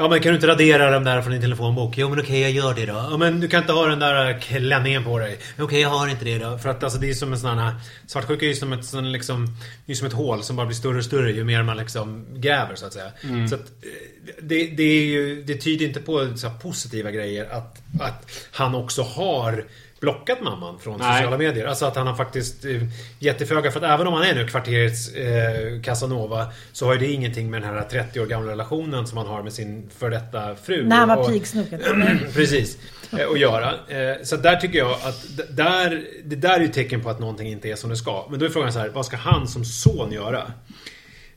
Ja 0.00 0.08
men 0.08 0.20
kan 0.20 0.30
du 0.30 0.34
inte 0.34 0.46
radera 0.46 0.90
den 0.90 1.04
där 1.04 1.22
från 1.22 1.32
din 1.32 1.40
telefonbok? 1.40 1.98
Jo 1.98 2.08
men 2.08 2.20
okej 2.20 2.40
jag 2.40 2.50
gör 2.50 2.74
det 2.74 2.86
då. 2.86 2.92
Ja 2.92 3.16
men 3.16 3.40
du 3.40 3.48
kan 3.48 3.60
inte 3.60 3.72
ha 3.72 3.86
den 3.86 3.98
där 3.98 4.40
klänningen 4.40 5.04
på 5.04 5.18
dig. 5.18 5.38
Okej 5.58 5.80
jag 5.80 5.88
har 5.88 6.08
inte 6.08 6.24
det 6.24 6.38
då. 6.38 6.58
För 6.58 6.68
att 6.68 6.82
alltså 6.82 6.98
det 6.98 7.10
är 7.10 7.14
som 7.14 7.32
en 7.32 7.38
sån 7.38 7.58
här... 7.58 7.74
Svartsjuka 8.06 8.44
är 8.44 8.48
ju 8.48 8.54
som 8.54 8.72
ett, 8.72 8.84
sån, 8.84 9.12
liksom, 9.12 9.56
är 9.86 9.94
som 9.94 10.06
ett 10.06 10.12
hål 10.12 10.42
som 10.42 10.56
bara 10.56 10.66
blir 10.66 10.76
större 10.76 10.98
och 10.98 11.04
större 11.04 11.32
ju 11.32 11.44
mer 11.44 11.62
man 11.62 11.76
liksom 11.76 12.26
gräver 12.34 12.74
så 12.74 12.86
att 12.86 12.92
säga. 12.92 13.10
Så 13.48 13.54
att, 13.54 13.60
eh, 13.60 14.34
det, 14.42 14.66
det, 14.66 14.82
är 14.82 15.04
ju, 15.04 15.42
det 15.42 15.54
tyder 15.54 15.86
inte 15.86 16.00
på 16.00 16.36
så 16.36 16.48
här 16.48 16.58
positiva 16.58 17.10
grejer 17.10 17.48
att, 17.50 17.82
att 18.00 18.30
han 18.52 18.74
också 18.74 19.02
har 19.02 19.64
blockat 20.00 20.40
mamman 20.42 20.78
från 20.78 20.98
Nej. 20.98 21.16
sociala 21.16 21.38
medier. 21.38 21.66
Alltså 21.66 21.86
att 21.86 21.96
han 21.96 22.06
har 22.06 22.14
faktiskt 22.14 22.64
eh, 22.64 22.82
jätteföga. 23.18 23.70
För 23.70 23.80
att 23.84 23.92
även 23.94 24.06
om 24.06 24.14
han 24.14 24.22
är 24.22 24.34
nu 24.34 24.46
kvarterets 24.48 25.08
eh, 25.14 25.80
Casanova 25.82 26.46
så 26.72 26.86
har 26.86 26.92
ju 26.92 26.98
det 27.00 27.06
ingenting 27.12 27.50
med 27.50 27.62
den 27.62 27.74
här 27.74 27.82
30 27.82 28.20
år 28.20 28.26
gamla 28.26 28.52
relationen 28.52 29.06
som 29.06 29.18
han 29.18 29.26
har 29.26 29.42
med 29.42 29.52
sin 29.52 29.90
för 29.98 30.10
detta 30.10 30.54
fru. 30.54 30.84
När 30.86 30.96
han 30.96 31.08
var 31.08 31.28
pigsnoken. 31.28 31.80
Precis. 32.34 32.78
Eh, 33.18 33.28
Att 33.30 33.38
göra. 33.40 33.74
Eh, 33.88 34.16
Så 34.22 34.36
där 34.36 34.56
tycker 34.56 34.78
jag 34.78 34.90
att 34.92 35.26
där, 35.56 36.04
det 36.24 36.36
där 36.36 36.56
är 36.56 36.60
ju 36.60 36.68
tecken 36.68 37.02
på 37.02 37.10
att 37.10 37.18
någonting 37.20 37.48
inte 37.48 37.68
är 37.68 37.76
som 37.76 37.90
det 37.90 37.96
ska. 37.96 38.26
Men 38.30 38.38
då 38.38 38.46
är 38.46 38.50
frågan 38.50 38.72
så 38.72 38.78
här, 38.78 38.88
vad 38.88 39.06
ska 39.06 39.16
han 39.16 39.48
som 39.48 39.64
son 39.64 40.12
göra? 40.12 40.52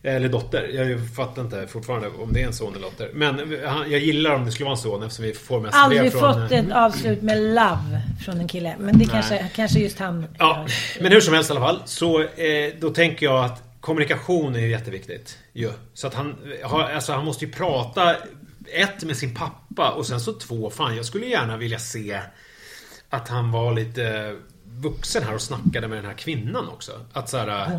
Eller 0.03 0.29
dotter. 0.29 0.67
Jag 0.67 1.10
fattar 1.15 1.41
inte 1.41 1.67
fortfarande 1.67 2.08
om 2.08 2.34
det 2.34 2.41
är 2.41 2.48
en 2.48 2.53
son 2.53 2.75
eller 2.75 2.86
dotter. 2.86 3.10
Men 3.13 3.58
jag 3.91 4.00
gillar 4.00 4.31
om 4.36 4.46
det 4.46 4.51
skulle 4.51 4.65
vara 4.65 4.75
en 4.75 4.81
son 4.81 5.03
eftersom 5.03 5.25
vi 5.25 5.34
får 5.34 5.60
mest 5.60 5.75
Aldrig 5.77 6.12
från... 6.12 6.34
fått 6.43 6.51
ett 6.51 6.72
avslut 6.72 7.22
med 7.22 7.38
love 7.41 8.01
från 8.25 8.38
en 8.39 8.48
kille. 8.48 8.75
Men 8.79 9.00
det 9.00 9.05
kanske, 9.05 9.48
kanske 9.55 9.79
just 9.79 10.00
han 10.00 10.25
Ja, 10.39 10.67
men 11.01 11.12
hur 11.12 11.22
som 11.22 11.34
helst 11.34 11.50
i 11.50 11.53
alla 11.53 11.62
fall. 11.65 11.81
Så 11.86 12.22
eh, 12.22 12.74
då 12.79 12.89
tänker 12.89 13.25
jag 13.25 13.46
att 13.46 13.63
kommunikation 13.81 14.55
är 14.55 14.60
jätteviktigt. 14.60 15.38
Ju. 15.53 15.72
Så 15.93 16.08
att 16.08 16.13
han, 16.13 16.36
har- 16.63 16.84
alltså 16.84 17.13
han 17.13 17.25
måste 17.25 17.46
ju 17.46 17.51
prata 17.51 18.15
ett 18.74 19.03
med 19.03 19.17
sin 19.17 19.36
pappa 19.36 19.91
och 19.91 20.05
sen 20.05 20.20
så 20.20 20.34
två. 20.34 20.70
Fan, 20.70 20.96
jag 20.96 21.05
skulle 21.05 21.25
gärna 21.25 21.58
vilja 21.58 21.79
se 21.79 22.20
att 23.10 23.27
han 23.27 23.51
var 23.51 23.74
lite 23.74 24.36
vuxen 24.65 25.24
här 25.24 25.34
och 25.36 25.41
snackade 25.41 25.88
med 25.88 25.98
den 25.98 26.05
här 26.05 26.13
kvinnan 26.13 26.67
också. 26.70 26.91
Att 27.13 27.29
så 27.29 27.38
här, 27.38 27.72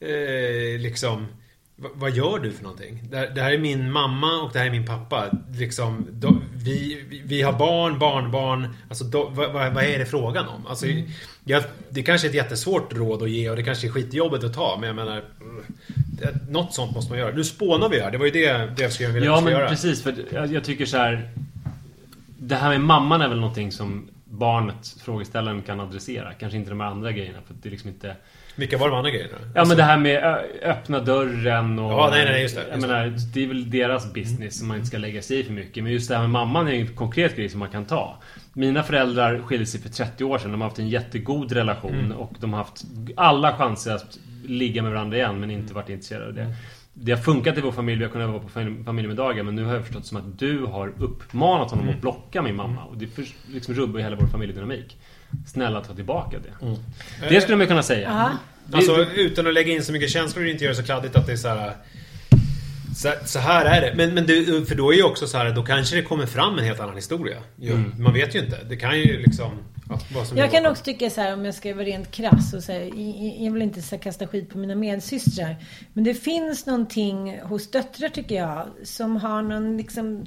eh, 0.00 0.80
liksom 0.80 1.20
"Va- 1.22 1.26
vad 1.94 2.10
gör 2.10 2.38
du 2.38 2.52
för 2.52 2.62
någonting? 2.62 3.02
Det 3.10 3.40
här, 3.42 3.52
är 3.52 3.58
min 3.58 3.92
mamma 3.92 4.42
och 4.42 4.52
det 4.52 4.58
här 4.58 4.66
är 4.66 4.70
min 4.70 4.86
pappa. 4.86 5.26
Liksom, 5.58 6.06
de, 6.10 6.42
vi, 6.54 7.04
vi- 7.24 7.42
har 7.42 7.52
barn, 7.52 7.98
barnbarn. 7.98 8.68
Alltså, 8.88 9.04
då, 9.04 9.28
vad, 9.28 9.52
vad, 9.52 9.84
är 9.84 9.98
det 9.98 10.06
frågan 10.06 10.48
om? 10.48 10.66
Alltså, 10.66 10.86
jag, 11.44 11.62
det 11.90 12.02
kanske 12.02 12.26
är 12.26 12.28
ett 12.28 12.34
jättesvårt 12.34 12.92
råd 12.92 13.22
att 13.22 13.30
ge 13.30 13.50
och 13.50 13.56
det 13.56 13.62
kanske 13.62 13.86
är 13.86 13.90
skitjobbigt 13.90 14.44
att 14.44 14.54
ta. 14.54 14.76
Men 14.80 14.86
jag 14.86 14.96
menar... 14.96 15.24
det- 16.20 16.50
Något 16.50 16.74
sånt 16.74 16.94
måste 16.94 17.12
man 17.12 17.18
göra. 17.18 17.34
Nu 17.34 17.44
spånar 17.44 17.88
vi 17.88 18.00
här. 18.00 18.10
Det 18.10 18.18
var 18.18 18.24
ju 18.24 18.30
det, 18.32 18.52
det 18.76 18.82
jag 18.82 18.92
skulle 18.92 19.08
vilja 19.12 19.28
Ja, 19.30 19.40
men 19.40 19.52
göra. 19.52 19.68
precis. 19.68 20.02
För 20.02 20.14
jag, 20.32 20.52
jag 20.52 20.64
tycker 20.64 20.86
så 20.86 20.96
här. 20.96 21.30
Det 22.38 22.54
här 22.54 22.68
med 22.68 22.80
mamman 22.80 23.20
är 23.22 23.28
väl 23.28 23.40
någonting 23.40 23.72
som 23.72 24.08
barnet, 24.24 24.96
frågeställaren, 25.04 25.62
kan 25.62 25.80
adressera. 25.80 26.32
Kanske 26.32 26.56
inte 26.58 26.70
de 26.70 26.80
här 26.80 26.86
andra 26.90 27.12
grejerna. 27.12 27.38
För 27.46 27.54
att 27.54 27.62
det 27.62 27.68
är 27.68 27.70
liksom 27.70 27.88
inte... 27.90 28.16
Vilka 28.56 28.78
var 28.78 28.88
de 28.88 28.96
andra 28.96 29.10
grejerna? 29.10 29.38
Ja 29.54 29.64
men 29.64 29.76
det 29.76 29.82
här 29.82 29.98
med 29.98 30.24
öppna 30.62 31.00
dörren 31.00 31.78
och... 31.78 31.92
Ja, 31.92 32.08
nej, 32.12 32.24
nej, 32.24 32.42
just 32.42 32.54
det, 32.56 32.60
Jag 32.62 32.70
just 32.70 32.82
det. 32.82 32.88
menar, 32.88 33.12
det 33.34 33.42
är 33.44 33.46
väl 33.48 33.70
deras 33.70 34.12
business 34.12 34.58
som 34.58 34.68
man 34.68 34.76
inte 34.76 34.86
ska 34.88 34.98
lägga 34.98 35.22
sig 35.22 35.38
i 35.40 35.44
för 35.44 35.52
mycket. 35.52 35.84
Men 35.84 35.92
just 35.92 36.08
det 36.08 36.14
här 36.14 36.22
med 36.22 36.30
mamman 36.30 36.68
är 36.68 36.72
en 36.72 36.86
konkret 36.94 37.36
grej 37.36 37.48
som 37.48 37.60
man 37.60 37.68
kan 37.68 37.84
ta. 37.84 38.16
Mina 38.52 38.82
föräldrar 38.82 39.38
skilde 39.38 39.66
sig 39.66 39.80
för 39.80 39.88
30 39.88 40.24
år 40.24 40.38
sedan. 40.38 40.50
De 40.52 40.60
har 40.60 40.68
haft 40.68 40.78
en 40.78 40.88
jättegod 40.88 41.52
relation 41.52 41.94
Mm. 41.94 42.12
och 42.12 42.32
de 42.40 42.52
har 42.52 42.58
haft 42.58 42.82
alla 43.16 43.56
chanser 43.56 43.94
att 43.94 44.18
ligga 44.44 44.82
med 44.82 44.92
varandra 44.92 45.16
igen 45.16 45.40
men 45.40 45.50
inte 45.50 45.74
varit 45.74 45.88
intresserade 45.88 46.26
av 46.26 46.34
det. 46.34 46.54
Det 46.94 47.12
har 47.12 47.18
funkat 47.18 47.58
i 47.58 47.60
vår 47.60 47.72
familj, 47.72 47.98
vi 47.98 48.04
har 48.04 48.12
kunnat 48.12 48.28
vara 48.30 48.38
på 48.40 48.48
fam- 48.48 48.84
familjemiddagar 48.84 49.42
men 49.42 49.54
nu 49.54 49.64
har 49.64 49.74
jag 49.74 49.84
förstått 49.84 50.06
som 50.06 50.16
att 50.18 50.38
du 50.38 50.64
har 50.64 50.92
uppmanat 50.98 51.70
honom 51.70 51.84
Mm. 51.84 51.94
att 51.94 52.00
blocka 52.00 52.42
min 52.42 52.56
mamma 52.56 52.84
och 52.84 52.96
det 52.96 53.06
för, 53.06 53.24
liksom 53.52 53.74
rubbar 53.74 54.00
hela 54.00 54.16
vår 54.16 54.26
familjedynamik. 54.26 54.96
Snälla 55.46 55.80
ta 55.80 55.94
tillbaka 55.94 56.36
det. 56.38 56.76
Det 57.28 57.40
skulle 57.40 57.56
man 57.56 57.66
kunna 57.66 57.82
säga. 57.82 58.08
Ja. 58.08 58.30
Det- 58.66 58.76
Alltså 58.76 59.04
utan 59.14 59.46
att 59.46 59.54
lägga 59.54 59.72
in 59.72 59.84
så 59.84 59.92
mycket 59.92 60.10
känslor 60.10 60.44
och 60.44 60.50
inte 60.50 60.64
göra 60.64 60.72
det 60.74 60.78
så 60.80 60.84
kladdigt 60.84 61.16
att 61.16 61.26
det 61.26 61.32
är 61.32 61.36
så 61.36 61.48
här. 61.48 61.72
Så, 62.96 63.12
så 63.24 63.38
här 63.38 63.64
är 63.66 63.80
det. 63.80 63.94
Men, 63.96 64.14
men 64.14 64.26
det, 64.26 64.68
för 64.68 64.74
då 64.74 64.92
är 64.92 64.96
ju 64.96 65.02
också 65.02 65.26
så 65.26 65.38
här, 65.38 65.50
då 65.52 65.62
kanske 65.62 65.96
det 65.96 66.02
kommer 66.02 66.26
fram 66.26 66.58
en 66.58 66.64
helt 66.64 66.80
annan 66.80 66.94
historia. 66.96 67.36
Ju. 67.56 67.72
Mm. 67.72 67.94
Man 67.98 68.12
vet 68.12 68.34
ju 68.34 68.38
inte. 68.38 68.58
Det 68.68 68.76
kan 68.76 68.98
ju 68.98 69.22
liksom... 69.22 69.52
Ja, 69.88 70.00
vad 70.14 70.26
som 70.26 70.36
Jag 70.36 70.50
kan 70.50 70.66
också 70.66 70.82
tycka 70.84 71.10
så 71.10 71.20
här 71.20 71.32
om 71.34 71.44
jag 71.44 71.54
ska 71.54 71.74
vara 71.74 71.84
rent 71.84 72.10
krass 72.10 72.54
och 72.54 72.62
säga, 72.62 72.94
jag 73.44 73.52
vill 73.52 73.62
inte 73.62 73.82
så 73.82 73.96
här 73.96 74.02
kasta 74.02 74.26
skit 74.26 74.50
på 74.50 74.58
mina 74.58 74.74
medsystrar. 74.74 75.56
Men 75.92 76.04
det 76.04 76.14
finns 76.14 76.66
någonting 76.66 77.40
hos 77.42 77.70
döttrar 77.70 78.08
tycker 78.08 78.34
jag 78.34 78.66
som 78.84 79.16
har 79.16 79.42
någon 79.42 79.76
liksom 79.76 80.26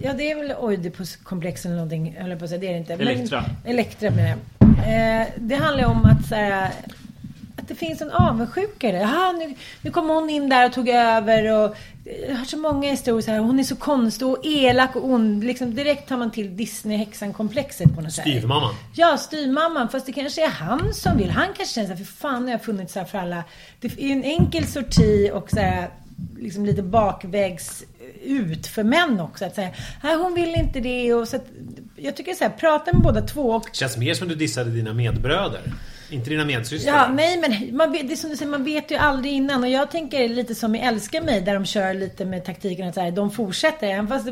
Ja 0.00 0.12
det 0.12 0.30
är 0.30 0.34
väl 0.36 0.52
Oidipus-komplex 0.52 1.64
eller 1.66 1.74
någonting, 1.74 2.16
höll 2.20 2.30
jag 2.30 2.38
på 2.38 2.44
att 2.44 2.48
säga. 2.50 2.60
Det 2.60 2.68
är 2.68 2.72
det 2.72 2.78
inte. 2.78 2.96
Men- 2.96 3.08
Elektra. 3.08 3.44
Elektra 3.64 4.10
menar 4.10 4.28
jag. 4.28 4.38
Eh, 5.20 5.26
det 5.36 5.54
handlar 5.54 5.84
om 5.84 6.04
att 6.04 6.28
så 6.28 6.34
här, 6.34 6.70
att 7.56 7.68
det 7.68 7.74
finns 7.74 8.00
en 8.02 8.10
avundsjuka 8.10 8.88
i 8.88 8.92
det. 8.92 8.98
Jaha, 8.98 9.32
nu, 9.32 9.54
nu 9.82 9.90
kom 9.90 10.08
hon 10.08 10.30
in 10.30 10.48
där 10.48 10.66
och 10.66 10.72
tog 10.72 10.88
över 10.88 11.52
och 11.64 11.76
jag 12.28 12.36
har 12.36 12.44
så 12.44 12.56
många 12.58 12.90
historier 12.90 13.22
så 13.22 13.30
här. 13.30 13.38
Hon 13.38 13.58
är 13.58 13.64
så 13.64 13.76
konstig 13.76 14.28
och 14.28 14.38
elak 14.46 14.96
och 14.96 15.04
ond. 15.04 15.44
Liksom 15.44 15.74
direkt 15.74 16.08
tar 16.08 16.16
man 16.16 16.30
till 16.30 16.56
Disney-häxan-komplexet 16.56 17.94
på 17.94 18.00
något 18.00 18.12
sätt. 18.12 18.22
Styvmamman. 18.28 18.74
Ja, 18.94 19.16
styvmamman. 19.16 19.88
Fast 19.88 20.06
det 20.06 20.12
kanske 20.12 20.44
är 20.44 20.50
han 20.50 20.94
som 20.94 21.16
vill. 21.16 21.30
Han 21.30 21.46
kanske 21.56 21.74
känner 21.74 21.86
såhär, 21.88 22.04
för 22.04 22.12
fan 22.12 22.42
har 22.44 22.50
jag 22.50 22.62
funnits 22.62 22.94
här 22.94 23.04
för 23.04 23.18
alla. 23.18 23.44
Det 23.80 23.88
är 23.98 24.12
en 24.12 24.24
enkel 24.24 24.66
sorti 24.66 25.30
och 25.34 25.50
så 25.50 25.60
här, 25.60 25.88
liksom 26.38 26.66
lite 26.66 26.82
bakvägs 26.82 27.84
ut 28.22 28.66
för 28.66 28.84
män 28.84 29.20
också. 29.20 29.44
Att 29.44 29.54
säga, 29.54 29.70
nej 30.02 30.16
hon 30.16 30.34
vill 30.34 30.54
inte 30.54 30.80
det. 30.80 31.14
Och 31.14 31.28
så 31.28 31.36
att, 31.36 31.46
jag 31.96 32.16
tycker 32.16 32.34
så 32.34 32.44
här, 32.44 32.50
prata 32.50 32.92
med 32.92 33.02
båda 33.02 33.20
två. 33.20 33.50
Och, 33.50 33.68
Känns 33.72 33.96
mer 33.96 34.14
som 34.14 34.28
du 34.28 34.34
dissade 34.34 34.70
dina 34.70 34.92
medbröder. 34.92 35.62
Inte 36.10 36.30
dina 36.30 36.44
medsystrar. 36.44 36.94
ja, 36.94 37.08
nej 37.14 37.38
men 37.38 37.76
man 37.76 37.92
vet, 37.92 38.08
det 38.08 38.14
är 38.14 38.16
som 38.16 38.30
du 38.30 38.36
säger, 38.36 38.50
man 38.50 38.64
vet 38.64 38.90
ju 38.90 38.96
aldrig 38.96 39.32
innan. 39.32 39.62
Och 39.62 39.68
jag 39.70 39.90
tänker 39.90 40.28
lite 40.28 40.54
som 40.54 40.74
i 40.74 40.78
Älska 40.80 41.20
mig, 41.22 41.40
där 41.40 41.54
de 41.54 41.64
kör 41.64 41.94
lite 41.94 42.24
med 42.24 42.44
taktiken 42.44 42.88
att 42.88 42.94
så 42.94 43.00
här, 43.00 43.10
de 43.10 43.30
fortsätter. 43.30 43.86
Även 43.86 44.08
fast 44.08 44.28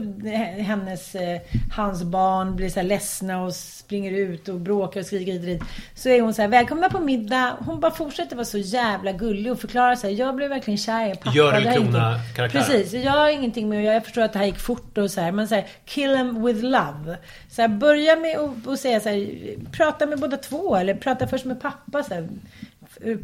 hennes, 0.66 1.14
eh, 1.14 1.40
hans 1.76 2.02
barn 2.02 2.56
blir 2.56 2.68
så 2.68 2.80
här 2.80 2.86
ledsna 2.86 3.42
och 3.44 3.54
springer 3.54 4.12
ut 4.12 4.48
och 4.48 4.60
bråkar 4.60 5.00
och 5.00 5.06
skriker 5.06 5.32
hit 5.32 5.40
och 5.40 5.46
dit. 5.46 5.62
Så 5.94 6.08
är 6.08 6.20
hon 6.20 6.34
så 6.34 6.42
här, 6.42 6.48
välkomna 6.48 6.88
på 6.90 7.00
middag. 7.00 7.56
Hon 7.60 7.80
bara 7.80 7.90
fortsätter 7.92 8.36
vara 8.36 8.44
så 8.44 8.58
jävla 8.58 9.12
gullig 9.12 9.52
och 9.52 9.60
förklarar 9.60 9.94
så 9.96 10.06
här, 10.06 10.14
jag 10.14 10.36
blev 10.36 10.48
verkligen 10.50 10.78
kär 10.78 11.12
i 11.12 11.14
pappa. 11.14 11.36
Görel 11.36 11.62
Det 11.62 11.68
har 11.68 11.76
ingenting- 11.76 11.92
Krona-karaktär. 11.92 12.58
Precis, 12.60 12.92
jag 12.92 13.12
har 13.12 13.28
ingenting 13.28 13.68
med 13.68 13.78
att. 13.78 13.94
Jag 13.94 14.04
förstår 14.04 14.22
att 14.22 14.32
det 14.32 14.38
här 14.38 14.46
gick 14.46 14.58
fort 14.58 14.98
och 14.98 15.10
så 15.10 15.20
här. 15.20 15.32
Men 15.32 15.48
så 15.48 15.54
här, 15.54 15.66
kill 15.84 16.14
them 16.16 16.44
with 16.46 16.62
love. 16.64 17.16
Så 17.56 17.62
här, 17.62 17.68
börja 17.68 18.16
med 18.16 18.38
att 18.68 18.80
säga 18.80 19.00
så 19.00 19.08
här, 19.08 19.30
prata 19.72 20.06
med 20.06 20.20
båda 20.20 20.36
två. 20.36 20.76
Eller 20.76 20.94
prata 20.94 21.26
först 21.26 21.44
med 21.44 21.60
pappa. 21.60 22.02
Så 22.02 22.14
här, 22.14 22.28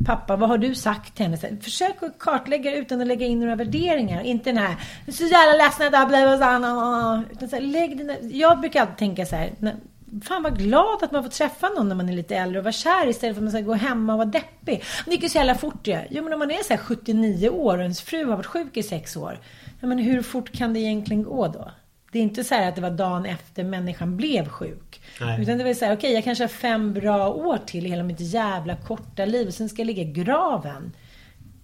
Pappa, 0.07 0.37
vad 0.37 0.49
har 0.49 0.59
du 0.59 0.75
sagt 0.75 1.15
till 1.17 1.25
henne? 1.25 1.37
Så 1.37 1.47
här, 1.47 1.57
försök 1.62 2.03
att 2.03 2.19
kartlägga 2.19 2.71
det 2.71 2.77
utan 2.77 3.01
att 3.01 3.07
lägga 3.07 3.27
in 3.27 3.41
några 3.41 3.57
värderingar. 3.57 4.23
Inte 4.23 4.51
den 4.51 4.57
här, 4.57 4.75
så 5.12 5.25
jävla 5.25 5.65
ledsen 5.65 5.87
att 5.87 5.93
det 5.93 6.07
blev 6.09 6.21
blivit 6.23 6.41
så. 6.41 7.23
Utan 7.33 7.49
så 7.49 7.57
här, 7.57 7.61
lägg 7.62 7.99
dina, 7.99 8.15
jag 8.23 8.61
brukar 8.61 8.81
alltid 8.81 8.97
tänka 8.97 9.27
så 9.27 9.37
här. 9.37 9.51
när- 9.59 9.77
Fan 10.25 10.43
vad 10.43 10.59
glad 10.59 11.03
att 11.03 11.12
man 11.12 11.23
får 11.23 11.31
träffa 11.31 11.69
någon 11.69 11.89
när 11.89 11.95
man 11.95 12.09
är 12.09 12.12
lite 12.12 12.37
äldre 12.37 12.59
och 12.59 12.65
vara 12.65 12.73
kär 12.73 13.09
istället 13.09 13.37
för 13.37 13.41
att 13.41 13.45
man 13.45 13.51
ska 13.53 13.61
gå 13.61 13.75
hemma 13.75 14.12
och 14.12 14.19
vara 14.19 14.29
deppig. 14.29 14.83
Det 15.05 15.11
gick 15.11 15.23
ju 15.23 15.29
så 15.29 15.39
jävla 15.39 15.55
fort 15.55 15.87
ju. 15.87 15.99
Jo 16.11 16.25
men 16.25 16.33
om 16.33 16.39
man 16.39 16.51
är 16.51 16.62
så 16.62 16.73
här 16.75 16.81
79 16.81 17.49
år 17.49 17.75
och 17.77 17.83
ens 17.83 18.01
fru 18.03 18.25
har 18.25 18.37
varit 18.37 18.47
sjuk 18.47 18.77
i 18.77 18.83
sex 18.83 19.17
år. 19.17 19.39
Ja 19.81 19.87
men 19.87 19.99
hur 19.99 20.23
fort 20.23 20.53
kan 20.53 20.73
det 20.75 20.81
egentligen 20.81 21.23
gå 21.23 21.49
då? 21.49 21.71
Det 22.12 22.19
är 22.19 22.23
inte 22.23 22.45
så 22.45 22.54
här 22.54 22.69
att 22.69 22.75
det 22.75 22.81
var 22.81 22.90
dagen 22.90 23.26
efter 23.26 23.64
människan 23.64 24.16
blev 24.16 24.49
sjuk. 24.49 25.00
Nej. 25.21 25.42
Utan 25.42 25.59
det 25.59 25.64
var 25.64 25.75
så 25.75 25.85
här, 25.85 25.97
okej 25.97 26.12
jag 26.12 26.25
kanske 26.25 26.45
har 26.45 26.49
fem 26.49 26.92
bra 26.92 27.28
år 27.28 27.59
till 27.66 27.87
i 27.87 27.88
hela 27.88 28.02
mitt 28.02 28.21
jävla 28.21 28.76
korta 28.76 29.25
liv. 29.25 29.50
Sen 29.50 29.69
ska 29.69 29.83
jag 29.83 29.87
ligga 29.87 30.02
i 30.02 30.12
graven. 30.12 30.92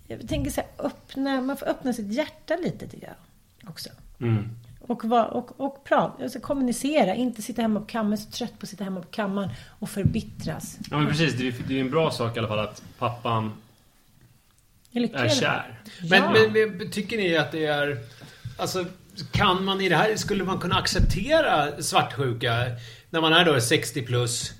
Jag 0.07 0.28
tänker 0.28 0.50
så 0.50 0.61
här, 0.61 0.71
öppna, 0.87 1.40
man 1.40 1.57
får 1.57 1.67
öppna 1.69 1.93
sitt 1.93 2.12
hjärta 2.12 2.57
lite 2.57 2.88
tycker 2.88 3.07
jag. 3.07 3.71
Också. 3.71 3.88
Mm. 4.21 4.49
Och, 4.81 5.05
var, 5.05 5.25
och, 5.25 5.61
och 5.61 5.85
prata, 5.85 6.23
alltså 6.23 6.40
kommunicera. 6.40 7.14
Inte 7.14 7.43
sitta 7.43 7.62
hemma 7.62 7.81
på 7.81 7.87
kammaren, 7.87 8.19
så 8.19 8.31
trött 8.31 8.59
på 8.59 8.64
att 8.64 8.69
sitta 8.69 8.85
hemma 8.85 9.00
på 9.00 9.09
kammaren 9.11 9.50
och 9.78 9.90
förbittras. 9.90 10.78
Ja 10.90 10.99
men 10.99 11.09
precis, 11.09 11.35
det 11.35 11.49
är 11.49 11.55
det 11.69 11.76
är 11.76 11.81
en 11.81 11.90
bra 11.90 12.11
sak 12.11 12.37
i 12.37 12.38
alla 12.38 12.49
fall 12.49 12.59
att 12.59 12.83
pappan 12.99 13.52
är 14.93 15.09
fall. 15.19 15.31
kär. 15.31 15.81
Men, 16.11 16.23
Ja. 16.23 16.31
men, 16.52 16.76
men 16.76 16.90
tycker 16.90 17.17
ni 17.17 17.37
att 17.37 17.52
det 17.52 17.67
är... 17.67 17.99
Alltså, 18.57 18.87
kan 19.33 19.65
man 19.65 19.81
i 19.81 19.89
det 19.89 19.97
här... 19.97 20.17
Skulle 20.17 20.45
man 20.45 20.59
kunna 20.59 20.77
acceptera 20.77 21.83
svartsjuka 21.83 22.55
när 23.11 23.21
man 23.21 23.33
är 23.33 23.45
då 23.45 23.61
60 23.61 24.03
plus? 24.03 24.53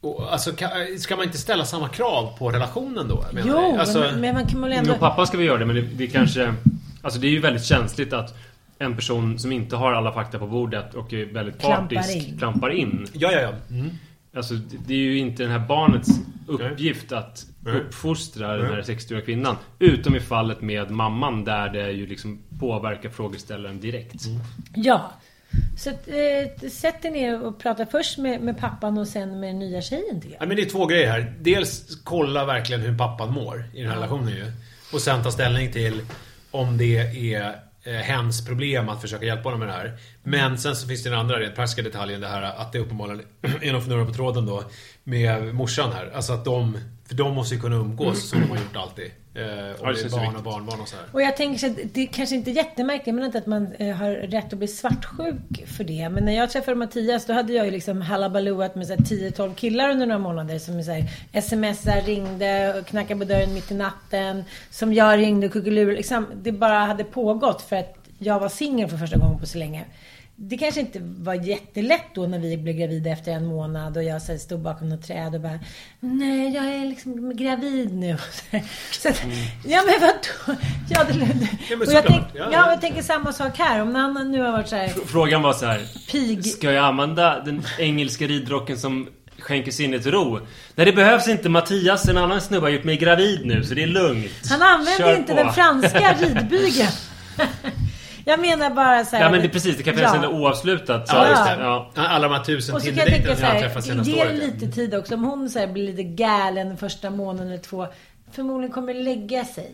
Och, 0.00 0.32
alltså, 0.32 0.52
ska 0.98 1.16
man 1.16 1.24
inte 1.24 1.38
ställa 1.38 1.64
samma 1.64 1.88
krav 1.88 2.38
på 2.38 2.50
relationen 2.50 3.08
då? 3.08 3.24
menar 3.32 3.48
Jo? 3.48 3.76
Alltså, 3.80 3.98
men, 3.98 4.20
men 4.20 4.34
man 4.34 4.46
kan 4.46 4.60
väl 4.60 4.72
ändå... 4.72 4.90
Jo, 4.92 4.98
pappa 4.98 5.26
ska 5.26 5.36
vi 5.36 5.44
göra 5.44 5.58
det 5.58 5.66
men 5.66 5.76
det, 5.76 5.82
det 5.82 6.04
är 6.04 6.08
kanske... 6.08 6.54
Alltså 7.02 7.20
det 7.20 7.26
är 7.26 7.30
ju 7.30 7.40
väldigt 7.40 7.64
känsligt 7.64 8.12
att 8.12 8.34
en 8.78 8.96
person 8.96 9.38
som 9.38 9.52
inte 9.52 9.76
har 9.76 9.92
alla 9.92 10.12
fakta 10.12 10.38
på 10.38 10.46
bordet 10.46 10.94
och 10.94 11.12
är 11.12 11.24
väldigt 11.24 11.60
Klampar 11.60 11.96
partisk 11.96 12.16
in. 12.16 12.38
klampar 12.38 12.70
in. 12.70 13.06
Ja, 13.12 13.32
ja, 13.32 13.40
ja. 13.40 13.52
Mm. 13.70 13.90
Alltså 14.34 14.54
det 14.86 14.94
är 14.94 14.98
ju 14.98 15.18
inte 15.18 15.42
den 15.42 15.52
här 15.52 15.66
barnets 15.66 16.08
uppgift 16.46 17.12
att 17.12 17.46
uppfostra 17.66 18.56
den 18.56 18.66
här 18.66 18.84
Nej. 18.88 18.96
60-åriga 18.96 19.24
kvinnan. 19.24 19.56
Utom 19.78 20.16
i 20.16 20.20
fallet 20.20 20.60
med 20.60 20.90
mamman 20.90 21.44
där 21.44 21.68
det 21.68 21.90
ju 21.90 22.06
liksom 22.06 22.42
påverkar 22.58 23.08
frågeställaren 23.08 23.80
direkt. 23.80 24.26
Mm. 24.26 24.40
Ja. 24.74 25.12
Så 25.78 25.90
eh, 25.90 26.68
sätt 26.70 27.02
dig 27.02 27.10
ner 27.10 27.42
och 27.42 27.58
prata 27.58 27.86
först 27.86 28.18
med, 28.18 28.40
med 28.40 28.58
pappan 28.58 28.98
och 28.98 29.08
sen 29.08 29.40
med 29.40 29.48
den 29.48 29.58
nya 29.58 29.82
tjejen 29.82 30.20
tycker 30.20 30.36
Ja, 30.40 30.46
men 30.46 30.56
det 30.56 30.62
är 30.62 30.70
två 30.70 30.86
grejer 30.86 31.10
här. 31.10 31.34
Dels 31.40 32.00
kolla 32.04 32.44
verkligen 32.44 32.80
hur 32.80 32.98
pappan 32.98 33.32
mår 33.32 33.64
i 33.74 33.80
den 33.80 33.90
här 33.90 33.96
relationen 33.96 34.28
ju. 34.28 34.52
Och 34.92 35.00
sen 35.00 35.22
ta 35.22 35.30
ställning 35.30 35.72
till 35.72 36.00
om 36.50 36.76
det 36.76 36.98
är 37.34 37.60
eh, 37.82 37.92
hens 37.92 38.46
problem 38.46 38.88
att 38.88 39.00
försöka 39.00 39.24
hjälpa 39.24 39.42
honom 39.42 39.58
med 39.58 39.68
det 39.68 39.72
här. 39.72 39.98
Men 40.28 40.58
sen 40.58 40.76
så 40.76 40.88
finns 40.88 41.02
det 41.02 41.10
den 41.10 41.18
andra 41.18 41.40
rent 41.40 41.54
praktiska 41.54 41.82
detaljen 41.82 42.20
det 42.20 42.28
här 42.28 42.42
att 42.42 42.72
det 42.72 42.78
uppenbarligen 42.78 43.22
är 43.62 43.72
någon 43.72 43.82
fnurrar 43.82 44.04
på 44.04 44.12
tråden 44.12 44.46
då 44.46 44.64
med 45.04 45.54
morsan 45.54 45.92
här. 45.92 46.10
Alltså 46.14 46.32
att 46.32 46.44
de 46.44 46.78
För 47.08 47.14
de 47.14 47.34
måste 47.34 47.54
ju 47.54 47.60
kunna 47.60 47.76
umgås 47.76 48.28
som 48.28 48.40
de 48.40 48.50
har 48.50 48.56
gjort 48.56 48.76
alltid. 48.76 49.10
Eh, 49.34 49.80
och 49.80 49.94
det 49.94 50.04
är 50.04 50.10
barn 50.10 50.36
och 50.36 50.42
barnbarn 50.42 50.80
och 50.80 50.88
så 50.88 50.96
här. 50.96 51.04
Och 51.12 51.22
jag 51.22 51.36
tänker 51.36 51.58
så 51.58 51.66
att 51.66 51.94
det 51.94 52.06
kanske 52.06 52.34
inte 52.34 52.50
är 52.50 52.52
jättemärkligt, 52.52 53.14
men 53.14 53.24
inte 53.24 53.38
att 53.38 53.46
man 53.46 53.72
eh, 53.78 53.96
har 53.96 54.10
rätt 54.10 54.52
att 54.52 54.58
bli 54.58 54.68
svartsjuk 54.68 55.66
för 55.66 55.84
det. 55.84 56.08
Men 56.08 56.24
när 56.24 56.36
jag 56.36 56.50
träffade 56.50 56.76
Mattias, 56.76 57.26
då 57.26 57.32
hade 57.32 57.52
jag 57.52 57.64
ju 57.64 57.70
liksom 57.70 58.02
halabalooat 58.02 58.74
med 58.74 58.86
så 58.86 58.92
här 58.92 59.00
10-12 59.00 59.54
killar 59.54 59.90
under 59.90 60.06
några 60.06 60.18
månader. 60.18 60.58
Som 60.58 60.82
så 60.82 60.90
här, 60.90 61.40
smsar, 61.40 62.06
ringde 62.06 62.78
och 62.78 62.86
knackade 62.86 63.20
på 63.20 63.24
dörren 63.24 63.54
mitt 63.54 63.70
i 63.70 63.74
natten. 63.74 64.44
Som 64.70 64.92
jag 64.92 65.18
ringde 65.18 65.46
och 65.46 65.52
kuckelur. 65.52 65.92
Liksom, 65.92 66.26
det 66.42 66.52
bara 66.52 66.78
hade 66.78 67.04
pågått 67.04 67.62
för 67.62 67.76
att 67.76 67.94
jag 68.18 68.40
var 68.40 68.48
singel 68.48 68.88
för 68.88 68.96
första 68.96 69.18
gången 69.18 69.38
på 69.40 69.46
så 69.46 69.58
länge. 69.58 69.84
Det 70.40 70.58
kanske 70.58 70.80
inte 70.80 70.98
var 71.02 71.34
jättelätt 71.34 72.04
då 72.14 72.26
när 72.26 72.38
vi 72.38 72.56
blev 72.56 72.76
gravida 72.76 73.10
efter 73.10 73.32
en 73.32 73.46
månad 73.46 73.96
och 73.96 74.02
jag 74.02 74.22
så 74.22 74.38
stod 74.38 74.60
bakom 74.60 74.88
något 74.88 75.02
träd 75.06 75.34
och 75.34 75.40
bara 75.40 75.58
Nej, 76.00 76.54
jag 76.54 76.64
är 76.64 76.86
liksom 76.86 77.36
gravid 77.36 77.94
nu. 77.94 78.16
Så 78.92 79.08
att, 79.08 79.22
Ja 79.64 79.82
men 79.86 80.00
vadå? 80.00 80.60
Ja, 80.90 81.04
det, 81.04 81.18
Ja, 81.70 81.76
men 81.76 81.88
och 81.88 81.94
jag, 81.94 82.04
tänk, 82.06 82.22
Ja, 82.34 82.40
ja, 82.40 82.48
ja. 82.52 82.70
jag 82.70 82.80
tänker 82.80 83.02
samma 83.02 83.32
sak 83.32 83.58
här. 83.58 83.82
Om 83.82 83.94
han 83.94 84.32
nu 84.32 84.40
har 84.42 84.52
varit 84.52 84.68
så 84.68 84.76
här 84.76 84.88
Frågan 85.06 85.42
var 85.42 85.52
så 85.52 85.66
här. 85.66 85.80
pig. 86.10 86.44
Ska 86.46 86.72
jag 86.72 86.84
använda 86.84 87.40
den 87.40 87.62
engelska 87.78 88.26
ridrocken 88.26 88.78
som 88.78 89.08
skänker 89.38 89.72
sinnet 89.72 90.06
ro? 90.06 90.40
Nej, 90.74 90.86
det 90.86 90.92
behövs 90.92 91.28
inte. 91.28 91.48
Mattias, 91.48 92.08
en 92.08 92.16
annan 92.16 92.40
snubbe, 92.40 92.66
har 92.66 92.70
gjort 92.70 92.84
mig 92.84 92.96
gravid 92.96 93.40
nu, 93.46 93.64
så 93.64 93.74
det 93.74 93.82
är 93.82 93.86
lugnt. 93.86 94.30
Han 94.50 94.62
använder 94.62 94.98
Kör 94.98 95.16
inte 95.16 95.34
på. 95.34 95.42
den 95.42 95.52
franska 95.52 96.14
ridbygeln. 96.20 96.90
jag 98.28 98.40
menar 98.40 98.70
bara 98.70 99.04
så 99.04 99.16
här. 99.16 99.22
Ja, 99.24 99.30
men 99.30 99.40
det 99.40 99.46
är 99.46 99.50
precis. 99.50 99.76
Det 99.76 99.82
kan 99.82 99.94
finnas 99.94 100.14
Ja. 100.14 100.24
en 100.24 100.30
oavslutat. 100.34 101.08
så- 101.08 101.16
Ja, 101.16 101.28
just 101.28 101.44
det. 101.44 101.56
Ja. 101.62 101.90
Alla 101.94 102.28
de 102.28 102.34
här 102.34 102.44
tusen 102.44 102.80
Tinder-dejterna 102.80 103.36
så 103.36 103.42
jag 103.42 103.58
träffat 103.60 103.84
senaste 103.84 104.10
ge 104.12 104.24
det 104.24 104.30
året. 104.30 104.38
lite 104.60 104.66
tid 104.74 104.94
också. 104.94 105.14
Om 105.14 105.24
hon 105.24 105.50
så 105.50 105.58
här 105.58 105.66
blir 105.66 105.86
lite 105.86 106.02
galen 106.02 106.76
första 106.76 107.10
månaden 107.10 107.48
eller 107.48 107.58
två. 107.62 107.86
Förmodligen 108.32 108.72
kommer 108.74 108.94
lägga 108.94 109.44
sig. 109.44 109.70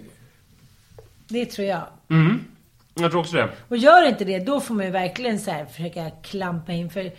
Det 1.29 1.47
tror 1.47 1.69
jag. 1.69 1.83
Mm. 2.11 2.45
Jag 2.95 3.11
tror 3.11 3.21
också 3.21 3.37
det. 3.37 3.49
Och 3.69 3.77
gör 3.77 4.09
inte 4.09 4.25
det, 4.25 4.39
då 4.39 4.61
får 4.61 4.75
man 4.75 4.85
ju 4.85 4.91
verkligen 4.91 5.39
så 5.41 5.51
här 5.51 5.65
försöka 5.65 6.11
klampa 6.11 6.73
in 6.73 6.91
för... 6.91 7.11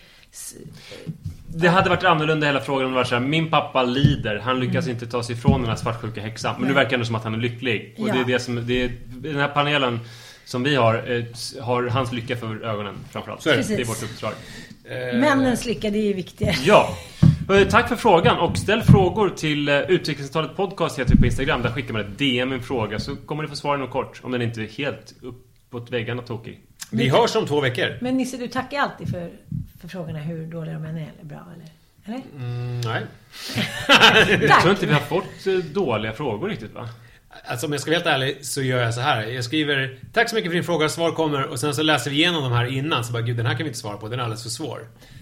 Det 1.48 1.68
hade 1.68 1.90
varit 1.90 2.04
annorlunda 2.04 2.48
hela 2.48 2.62
frågan 2.62 2.86
om 2.86 2.92
det 2.92 2.96
var 2.98 3.04
så 3.04 3.16
här, 3.16 3.22
Min 3.22 3.50
pappa 3.50 3.84
lider. 3.84 4.40
Han 4.40 4.60
lyckas 4.60 4.86
Mm. 4.86 4.94
inte 4.96 5.08
ta 5.08 5.24
sig 5.24 5.36
ifrån 5.36 5.62
den 5.62 5.70
här 5.70 5.76
svartsjuka 5.78 6.22
häxan. 6.22 6.56
Men 6.60 6.68
nu 6.68 6.74
verkar 6.74 6.98
det 6.98 7.06
som 7.06 7.16
att 7.16 7.24
han 7.24 7.34
är 7.34 7.38
lycklig. 7.38 7.96
Och 7.98 8.06
det 8.06 8.16
Ja. 8.16 8.22
är 8.22 8.26
det 8.26 8.40
som... 8.40 8.68
Det 8.68 8.84
är, 8.84 8.92
den 9.08 9.36
här 9.36 9.48
panelen 9.48 10.00
som 10.46 10.64
vi 10.64 10.76
har, 10.76 10.94
eh, 10.96 11.64
har 11.64 11.84
hans 11.84 12.12
lycka 12.12 12.36
för 12.38 12.64
ögonen 12.64 12.96
framförallt. 13.12 13.42
Så 13.42 13.50
är 13.50 13.58
det. 13.58 13.68
Det 13.68 13.74
är 13.74 13.78
Precis. 13.78 14.04
vårt 14.04 14.10
uppdrag. 14.10 14.32
Eh, 14.84 15.20
Männens 15.20 15.66
lycka, 15.66 15.90
det 15.90 15.98
är 15.98 16.04
ju 16.06 16.14
viktigare. 16.14 16.56
Ja. 16.66 16.98
Eh, 17.50 17.68
Tack 17.68 17.90
för 17.90 17.96
frågan 17.96 18.38
och 18.38 18.58
ställ 18.58 18.84
frågor 18.84 19.30
till 19.30 19.70
Utvecklingssamtalet 19.70 20.58
Podcast 20.58 21.00
heter 21.00 21.12
vi 21.12 21.20
på 21.20 21.26
Instagram. 21.26 21.62
Där 21.62 21.72
skickar 21.72 21.94
man 21.94 22.02
ett 22.02 22.18
DM 22.18 22.50
med 22.50 22.56
en 22.58 22.64
fråga 22.64 23.00
så 23.00 23.16
kommer 23.16 23.44
ni 23.44 23.50
få 23.50 23.56
svar 23.56 23.76
inom 23.76 23.88
kort. 23.88 24.22
Om 24.24 24.32
den 24.32 24.42
inte 24.42 24.62
är 24.62 24.68
helt 24.68 25.14
uppåt 25.22 25.92
väggarna 25.92 26.22
tokig. 26.22 26.62
Vi 26.92 27.10
hörs 27.10 27.36
om 27.36 27.48
två 27.48 27.62
veckor. 27.62 27.98
Men 28.02 28.18
Nisse, 28.18 28.38
du 28.38 28.48
tackar 28.48 28.80
alltid 28.80 29.10
för, 29.10 29.30
för 29.82 29.88
frågorna 29.88 30.20
hur 30.20 30.48
dåliga 30.48 30.74
de 30.74 30.86
än 30.86 30.98
är, 30.98 31.12
eller 31.20 31.24
bra, 31.24 31.46
eller? 31.56 31.70
Eller? 32.06 32.22
Mm, 32.36 32.82
nej. 32.82 33.02
Jag 34.50 34.62
tror 34.62 34.72
inte 34.72 34.86
vi 34.86 34.94
har 34.94 35.00
fått 35.00 35.74
dåliga 35.74 36.14
frågor 36.14 36.50
riktigt 36.50 36.74
va? 36.74 36.90
Alltså 37.48 37.66
om 37.66 37.72
jag 37.72 37.82
ska 37.82 37.92
vara 37.92 37.98
helt 37.98 38.08
ärlig 38.08 38.38
så 38.42 38.62
gör 38.62 38.82
jag 38.84 38.94
så 38.94 39.02
här. 39.02 39.22
Jag 39.24 39.44
skriver 39.44 39.98
Tack 40.14 40.30
så 40.30 40.36
mycket 40.36 40.52
för 40.52 40.56
din 40.56 40.64
fråga, 40.64 40.90
svar 40.90 41.12
kommer 41.12 41.44
och 41.48 41.60
sen 41.60 41.76
så 41.76 41.82
läser 41.84 42.12
vi 42.12 42.18
igenom 42.18 42.44
de 42.44 42.52
här 42.52 42.66
innan 42.66 43.04
så 43.04 43.14
bara 43.14 43.22
Gud 43.22 43.38
den 43.38 43.46
här 43.46 43.54
kan 43.54 43.64
vi 43.64 43.68
inte 43.68 43.80
svara 43.80 43.98
på, 43.98 44.08
den 44.08 44.20
är 44.20 44.24
alldeles 44.24 44.44
för 44.44 44.50
svår. 44.50 44.80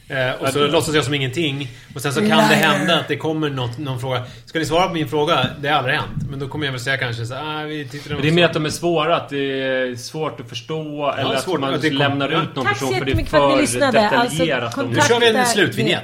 Eh, 0.07 0.31
och 0.41 0.49
så 0.49 0.59
Ja, 0.59 0.67
låtsas 0.67 0.95
jag 0.95 1.03
som 1.05 1.13
ingenting 1.13 1.71
och 1.95 2.01
sen 2.01 2.13
så 2.13 2.19
kan 2.19 2.29
det 2.29 2.35
Liar. 2.35 2.67
hända 2.69 2.99
att 2.99 3.07
det 3.07 3.17
kommer 3.17 3.49
något, 3.49 3.77
någon 3.77 3.99
fråga. 3.99 4.23
Ska 4.45 4.59
ni 4.59 4.65
svara 4.65 4.87
på 4.87 4.93
min 4.93 5.07
fråga? 5.09 5.47
Det 5.61 5.67
har 5.69 5.77
aldrig 5.77 5.95
hänt. 5.95 6.09
Men 6.29 6.39
då 6.39 6.47
kommer 6.47 6.65
jag 6.65 6.71
väl 6.71 6.81
säga 6.81 6.97
kanske 6.97 7.25
så 7.25 7.35
ah, 7.35 7.63
vi 7.63 7.87
tittar 7.87 8.15
det 8.21 8.27
är 8.27 8.31
mer 8.31 8.45
att 8.45 8.53
de 8.53 8.65
är 8.65 8.69
svåra, 8.69 9.15
att 9.15 9.29
det 9.29 9.61
är 9.61 9.95
svårt 9.95 10.39
att 10.39 10.49
förstå 10.49 11.11
eller 11.17 11.35
svårt, 11.37 11.55
att 11.55 11.61
man 11.61 11.73
att 11.73 11.81
det 11.81 11.89
lämnar 11.89 12.31
Ja. 12.31 12.41
ut 12.43 12.55
någon 12.55 12.65
Tack 12.65 12.73
person 12.73 12.93
för 12.93 13.05
det 13.05 13.11
är 13.11 13.25
för. 13.25 13.59
Alltså, 13.59 13.79
detaljerat. 13.79 14.77
om- 14.77 14.89
Nu 14.89 14.99
kör 15.07 15.19
vi 15.19 15.27
en 15.29 15.45
slutvinjett. 15.45 16.03